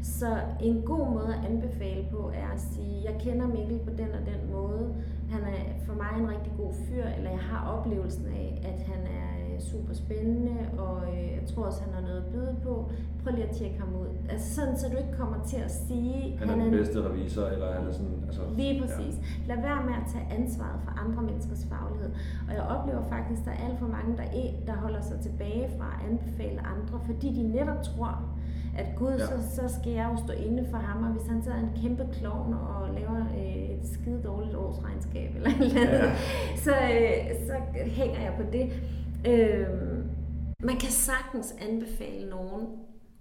[0.04, 4.08] Så en god måde at anbefale på er at sige, jeg kender Mikkel på den
[4.08, 4.96] og den måde,
[5.32, 9.02] han er for mig en rigtig god fyr, eller jeg har oplevelsen af, at han
[9.22, 12.92] er øh, super spændende, og øh, jeg tror også, han har noget at byde på.
[13.24, 14.08] Prøv lige at tjekke ham ud.
[14.30, 16.38] Altså sådan, så du ikke kommer til at sige...
[16.38, 18.24] Han er han den bedste revisor, eller han er sådan...
[18.28, 19.16] Altså, lige præcis.
[19.18, 19.54] Ja.
[19.56, 22.12] Lad være med at tage ansvaret for andre menneskers faglighed.
[22.48, 25.20] Og jeg oplever faktisk, at der er alt for mange, der, er, der holder sig
[25.20, 28.14] tilbage fra at anbefale andre, fordi de netop tror,
[28.78, 29.26] at gud, ja.
[29.26, 31.72] så, så skal jeg jo stå inde for ham, og hvis han så er en
[31.82, 36.18] kæmpe klovn og laver øh, et skide dårligt årsregnskab eller eller andet, ja.
[36.58, 37.56] så, øh, så
[37.86, 38.72] hænger jeg på det.
[39.28, 39.68] Øh,
[40.64, 42.68] man kan sagtens anbefale nogen,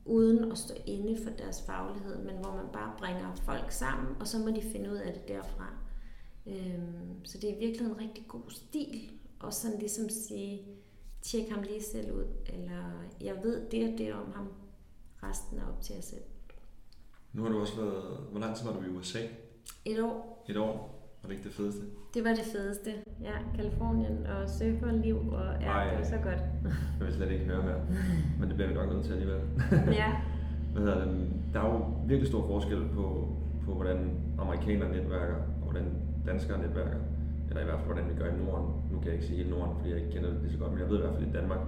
[0.04, 4.26] uden at stå inde for deres faglighed, men hvor man bare bringer folk sammen, og
[4.28, 5.68] så må de finde ud af det derfra.
[6.46, 6.78] Øh,
[7.24, 10.62] så det er virkelig en rigtig god stil, og sådan ligesom sige,
[11.22, 12.82] tjek ham lige selv ud, eller
[13.20, 14.48] jeg ved det og det om ham,
[15.22, 16.22] resten er op til jer selv.
[17.32, 19.18] Nu har du også været, hvor lang tid var du i USA?
[19.84, 20.44] Et år.
[20.48, 20.94] Et år?
[21.22, 21.82] Var det ikke det fedeste?
[22.14, 22.90] Det var det fedeste.
[23.20, 26.42] Ja, Kalifornien og surferliv, og ja, Ej, det var så godt.
[26.98, 27.80] jeg vil slet ikke høre mere.
[28.38, 29.40] Men det bliver vi nok nødt til alligevel.
[30.02, 30.10] ja.
[30.72, 31.30] Hvad hedder det?
[31.52, 33.28] Der er jo virkelig stor forskel på,
[33.64, 33.98] på hvordan
[34.38, 35.86] amerikanere netværker, og hvordan
[36.26, 36.98] danskere netværker.
[37.48, 38.66] Eller i hvert fald, hvordan vi gør i Norden.
[38.92, 40.70] Nu kan jeg ikke sige hele Norden, fordi jeg ikke kender det lige så godt,
[40.72, 41.60] men jeg ved i hvert fald i Danmark,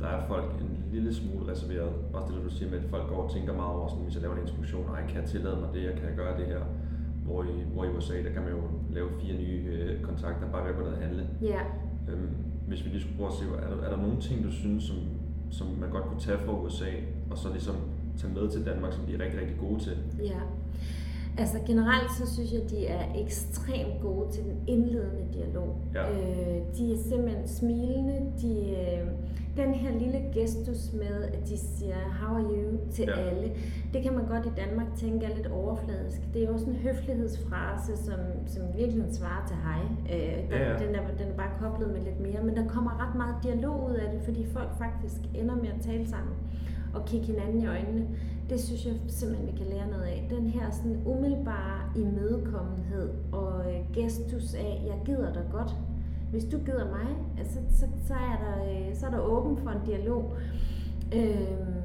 [0.00, 1.92] der er folk en lille smule reserveret.
[2.12, 4.22] Også det, du siger med, at folk går og tænker meget over, sådan, hvis jeg
[4.22, 6.62] laver en instruktion, og kan jeg tillade mig det, jeg kan jeg gøre det her.
[7.28, 10.62] Hvor i, hvor i USA, der kan man jo lave fire nye øh, kontakter, bare
[10.64, 11.28] ved at gå ned og handle.
[11.42, 11.60] Ja.
[12.08, 12.28] Øhm,
[12.68, 14.84] hvis vi lige skulle prøve at se, er der, er der nogle ting, du synes,
[14.84, 14.96] som,
[15.50, 16.90] som man godt kunne tage fra USA,
[17.30, 17.74] og så ligesom
[18.18, 19.96] tage med til Danmark, som de er rigtig, rigtig gode til?
[20.22, 20.40] Ja.
[21.38, 25.76] Altså generelt så synes jeg, at de er ekstremt gode til den indledende dialog.
[25.94, 26.10] Ja.
[26.10, 28.32] Øh, de er simpelthen smilende.
[28.42, 29.08] De, øh,
[29.56, 33.20] den her lille gestus med, at de siger, how are you til ja.
[33.20, 33.52] alle,
[33.92, 36.20] det kan man godt i Danmark tænke er lidt overfladisk.
[36.34, 39.82] Det er jo også en høflighedsfrase, som, som virkelig svarer til hej.
[40.16, 40.78] Øh, den, ja, ja.
[40.78, 43.90] Den, er, den er bare koblet med lidt mere, men der kommer ret meget dialog
[43.90, 46.34] ud af det, fordi folk faktisk ender med at tale sammen
[46.94, 48.06] og kigge hinanden i øjnene.
[48.50, 50.26] Det synes jeg simpelthen, vi kan lære noget af.
[50.30, 55.74] Den her sådan umiddelbare imødekommenhed og øh, gestus af, jeg gider dig godt.
[56.30, 59.70] Hvis du gider mig, altså, så, så, er der, øh, så er der åben for
[59.70, 60.32] en dialog.
[61.14, 61.78] Øh,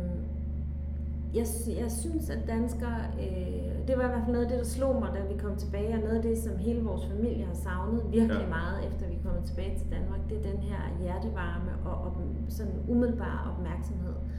[1.34, 4.66] jeg, jeg synes, at danskere, øh, det var i hvert fald noget af det, der
[4.66, 7.54] slog mig, da vi kom tilbage, og noget af det, som hele vores familie har
[7.54, 8.50] savnet virkelig ja.
[8.50, 12.18] meget, efter vi kom tilbage til Danmark, det er den her hjertevarme og op,
[12.50, 14.14] sådan umiddelbar opmærksomhed.
[14.14, 14.33] Øh,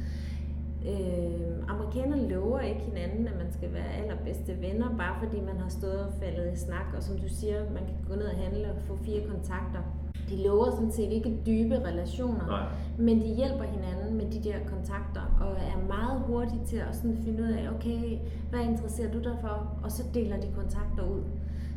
[1.68, 6.00] amerikanerne lover ikke hinanden, at man skal være allerbedste venner, bare fordi man har stået
[6.06, 8.82] og faldet i snak, og som du siger, man kan gå ned og handle og
[8.86, 9.82] få fire kontakter.
[10.28, 12.66] De lover sådan set ikke dybe relationer, Nej.
[12.98, 17.16] men de hjælper hinanden med de der kontakter, og er meget hurtige til at sådan
[17.24, 18.18] finde ud af, okay,
[18.50, 19.56] hvad interesserer du dig for?
[19.82, 21.22] Og så deler de kontakter ud.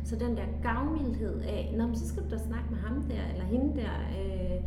[0.04, 3.44] Så den der gavmildhed af, Nå, så skal du da snakke med ham der, eller
[3.44, 4.60] hende der, øh,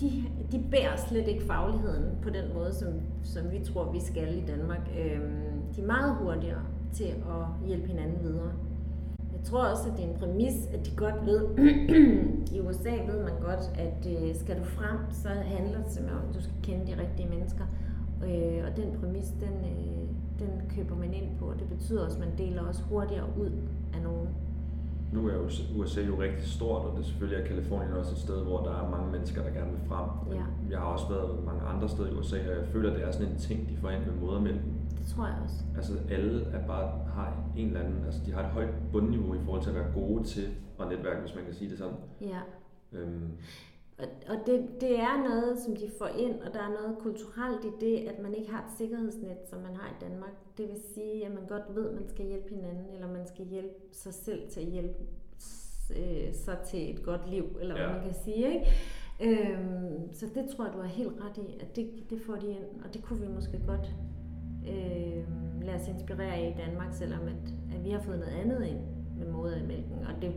[0.00, 2.88] de, de bærer slet ikke fagligheden på den måde, som,
[3.22, 4.90] som vi tror, vi skal i Danmark.
[4.98, 8.52] Øhm, de er meget hurtigere til at hjælpe hinanden videre.
[9.32, 11.48] Jeg tror også, at det er en præmis, at de godt ved,
[12.56, 16.28] i USA ved man godt, at øh, skal du frem, så handler det simpelthen om,
[16.28, 17.64] at du skal kende de rigtige mennesker.
[18.26, 22.18] Øh, og den præmis, den, øh, den køber man ind på, og det betyder også,
[22.18, 23.50] at man deler også hurtigere ud
[23.94, 24.28] af nogen
[25.14, 25.36] nu er
[25.76, 28.72] USA jo rigtig stort, og det er selvfølgelig er Kalifornien også et sted, hvor der
[28.80, 30.08] er mange mennesker, der gerne vil frem.
[30.32, 30.44] Ja.
[30.70, 33.10] jeg har også været mange andre steder i USA, og jeg føler, at det er
[33.10, 34.72] sådan en ting, de får ind med modermælken.
[34.98, 35.56] Det tror jeg også.
[35.76, 39.38] Altså alle er bare, har en eller anden, altså de har et højt bundniveau i
[39.44, 40.46] forhold til at være gode til
[40.80, 41.96] at netværke, hvis man kan sige det sådan.
[42.20, 42.40] Ja.
[42.92, 43.30] Øhm,
[43.98, 47.64] og, og det, det er noget, som de får ind, og der er noget kulturelt
[47.64, 50.32] i det, at man ikke har et sikkerhedsnet, som man har i Danmark.
[50.58, 53.44] Det vil sige, at man godt ved, at man skal hjælpe hinanden, eller man skal
[53.44, 54.94] hjælpe sig selv til at hjælpe
[55.96, 57.86] øh, sig til et godt liv, eller ja.
[57.86, 58.54] hvad man kan sige.
[58.54, 58.66] Ikke?
[59.20, 62.46] Øhm, så det tror jeg, du har helt ret i, at det, det får de
[62.50, 63.94] ind, og det kunne vi måske godt
[64.68, 65.24] øh,
[65.62, 68.80] lade os inspirere af i Danmark, selvom at, at vi har fået noget andet ind
[69.18, 69.98] med modermælken.
[69.98, 70.34] Og det,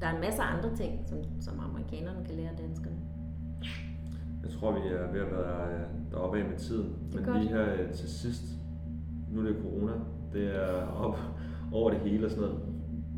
[0.00, 2.96] der er en masse andre ting, som, som amerikanerne kan lære danskerne.
[4.42, 6.96] Jeg tror, vi er ved at være øh, deroppe af med tiden.
[7.14, 7.40] Men godt.
[7.40, 8.42] lige her øh, til sidst,
[9.30, 9.92] nu er det corona,
[10.32, 11.18] det er op
[11.78, 12.64] over det hele og sådan noget.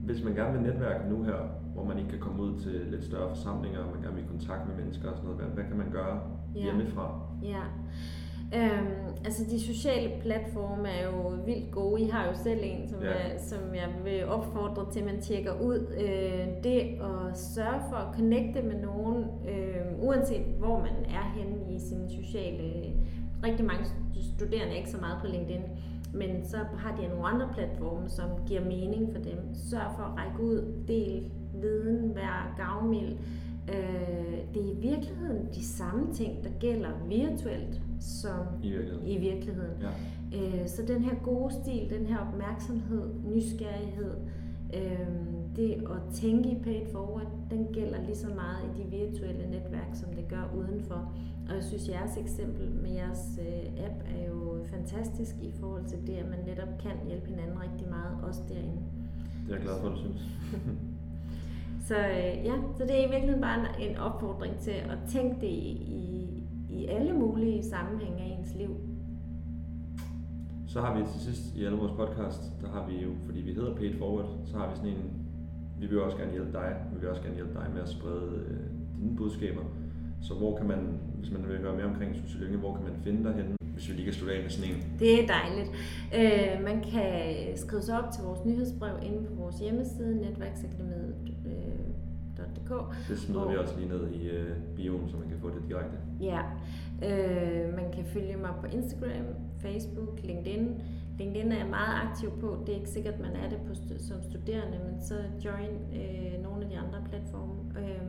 [0.05, 1.37] Hvis man gerne vil netværke nu her,
[1.75, 4.27] hvor man ikke kan komme ud til lidt større forsamlinger, og man gerne vil i
[4.27, 6.21] kontakt med mennesker og sådan noget, hvad, hvad kan man gøre
[6.55, 6.63] ja.
[6.63, 7.21] hjemmefra?
[7.43, 7.63] Ja.
[8.55, 12.03] Øhm, altså de sociale platforme er jo vildt gode.
[12.03, 13.11] I har jo selv en, som, Ja.
[13.11, 15.87] jeg, som jeg vil opfordre til, at man tjekker ud.
[16.01, 21.75] Øh, det at sørge for at connecte med nogen, øh, uanset hvor man er henne
[21.75, 22.93] i sine sociale...
[23.45, 23.85] Rigtig mange
[24.37, 25.63] studerende er ikke så meget på LinkedIn,
[26.15, 29.39] men så har de nogle andre platforme, som giver mening for dem.
[29.55, 33.17] Sørg for at række ud, del viden, vær gavmild.
[33.69, 39.09] Øh, det er i virkeligheden de samme ting, der gælder virtuelt som I virkeligheden.
[39.09, 39.83] i virkeligheden.
[39.83, 39.91] Ja.
[40.39, 44.15] Øh, så den her gode stil, den her opmærksomhed, nysgerrighed,
[44.75, 45.07] øh,
[45.57, 49.89] det at tænke i paid forward, den gælder lige så meget i de virtuelle netværk,
[49.95, 51.13] som det gør udenfor.
[51.49, 56.07] Og jeg synes, jeres eksempel med jeres øh, app er jo fantastisk i forhold til
[56.07, 58.83] det, at man netop kan hjælpe hinanden rigtig meget, også derinde.
[59.47, 60.21] Det er jeg glad for, at du synes.
[61.89, 65.41] Så øh, ja, så det er i virkeligheden bare en, en opfordring til at tænke
[65.41, 66.20] det i, i,
[66.81, 68.71] i alle mulige sammenhænge af ens liv.
[70.67, 73.53] Så har vi til sidst i alle vores podcast, der har vi jo, fordi vi
[73.53, 75.13] hedder Paid Forward, så har vi sådan en,
[75.81, 78.45] vi vil også gerne hjælpe dig, vi vil også gerne hjælpe dig med at sprede
[78.49, 78.61] øh,
[79.01, 79.63] dine budskaber.
[80.23, 82.93] Så hvor kan man, hvis man vil høre mere omkring Susie Lynge, hvor kan man
[83.05, 84.83] finde dig henne, hvis vi lige kan slutte af med sådan en?
[84.99, 85.71] Det er dejligt.
[86.19, 87.13] Øh, man kan
[87.57, 91.80] skrive sig op til vores nyhedsbrev inde på vores hjemmeside, netværksakademiet.dk.
[93.09, 95.97] Det smider vi også lige ned i øh, bioen, så man kan få det direkte.
[96.21, 96.41] Ja,
[97.09, 99.27] øh, man kan følge mig på Instagram,
[99.59, 100.81] Facebook, LinkedIn.
[101.19, 102.63] LinkedIn er jeg meget aktiv på.
[102.67, 106.65] Det er ikke sikkert, man er det på som studerende, men så join øh, nogle
[106.65, 107.53] af de andre platforme.
[107.79, 108.03] Øh,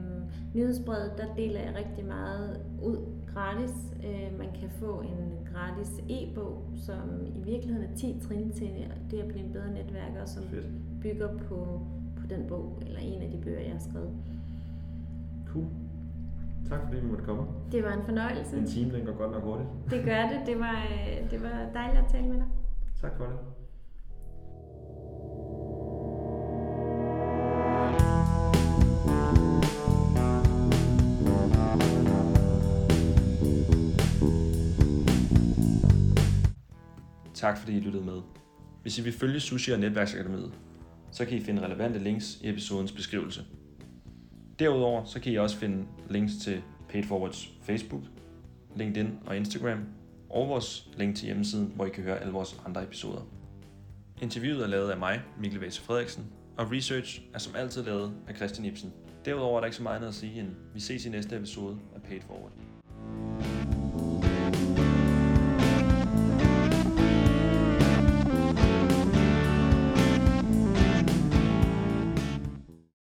[0.54, 2.98] nyhedsbrevet, der deler jeg rigtig meget ud
[3.34, 3.76] gratis.
[4.04, 8.70] Øh, man kan få en gratis e-bog, som i virkeligheden er 10 trin til
[9.12, 10.68] det at blive en bedre netværker, som Fedt.
[11.02, 11.82] bygger på
[12.36, 14.14] den bog, eller en af de bøger, jeg har skrevet.
[15.48, 15.66] Cool.
[16.70, 17.44] Tak fordi vi måtte komme.
[17.72, 18.58] Det var en fornøjelse.
[18.58, 19.70] En time, den går godt nok hurtigt.
[19.90, 20.42] Det gør det.
[20.46, 22.48] Det var, øh, det var dejligt at tale med dig.
[23.02, 23.34] Tak for det.
[37.34, 38.22] Tak fordi I lyttede med.
[38.82, 40.54] Hvis I vil følge Sushi og Netværksakademiet,
[41.12, 43.46] så kan I finde relevante links i episodens beskrivelse.
[44.60, 48.04] Derudover så kan I også finde links til Paid Forwards Facebook,
[48.76, 49.80] LinkedIn og Instagram,
[50.30, 53.22] og vores link til hjemmesiden, hvor I kan høre alle vores andre episoder.
[54.22, 56.26] Interviewet er lavet af mig, Mikkel Vase Frederiksen,
[56.58, 58.94] og research er som altid lavet af Christian Ibsen.
[59.26, 61.78] Derudover er der ikke så meget andet at sige end, vi ses i næste episode
[61.96, 62.52] af Paid Forward.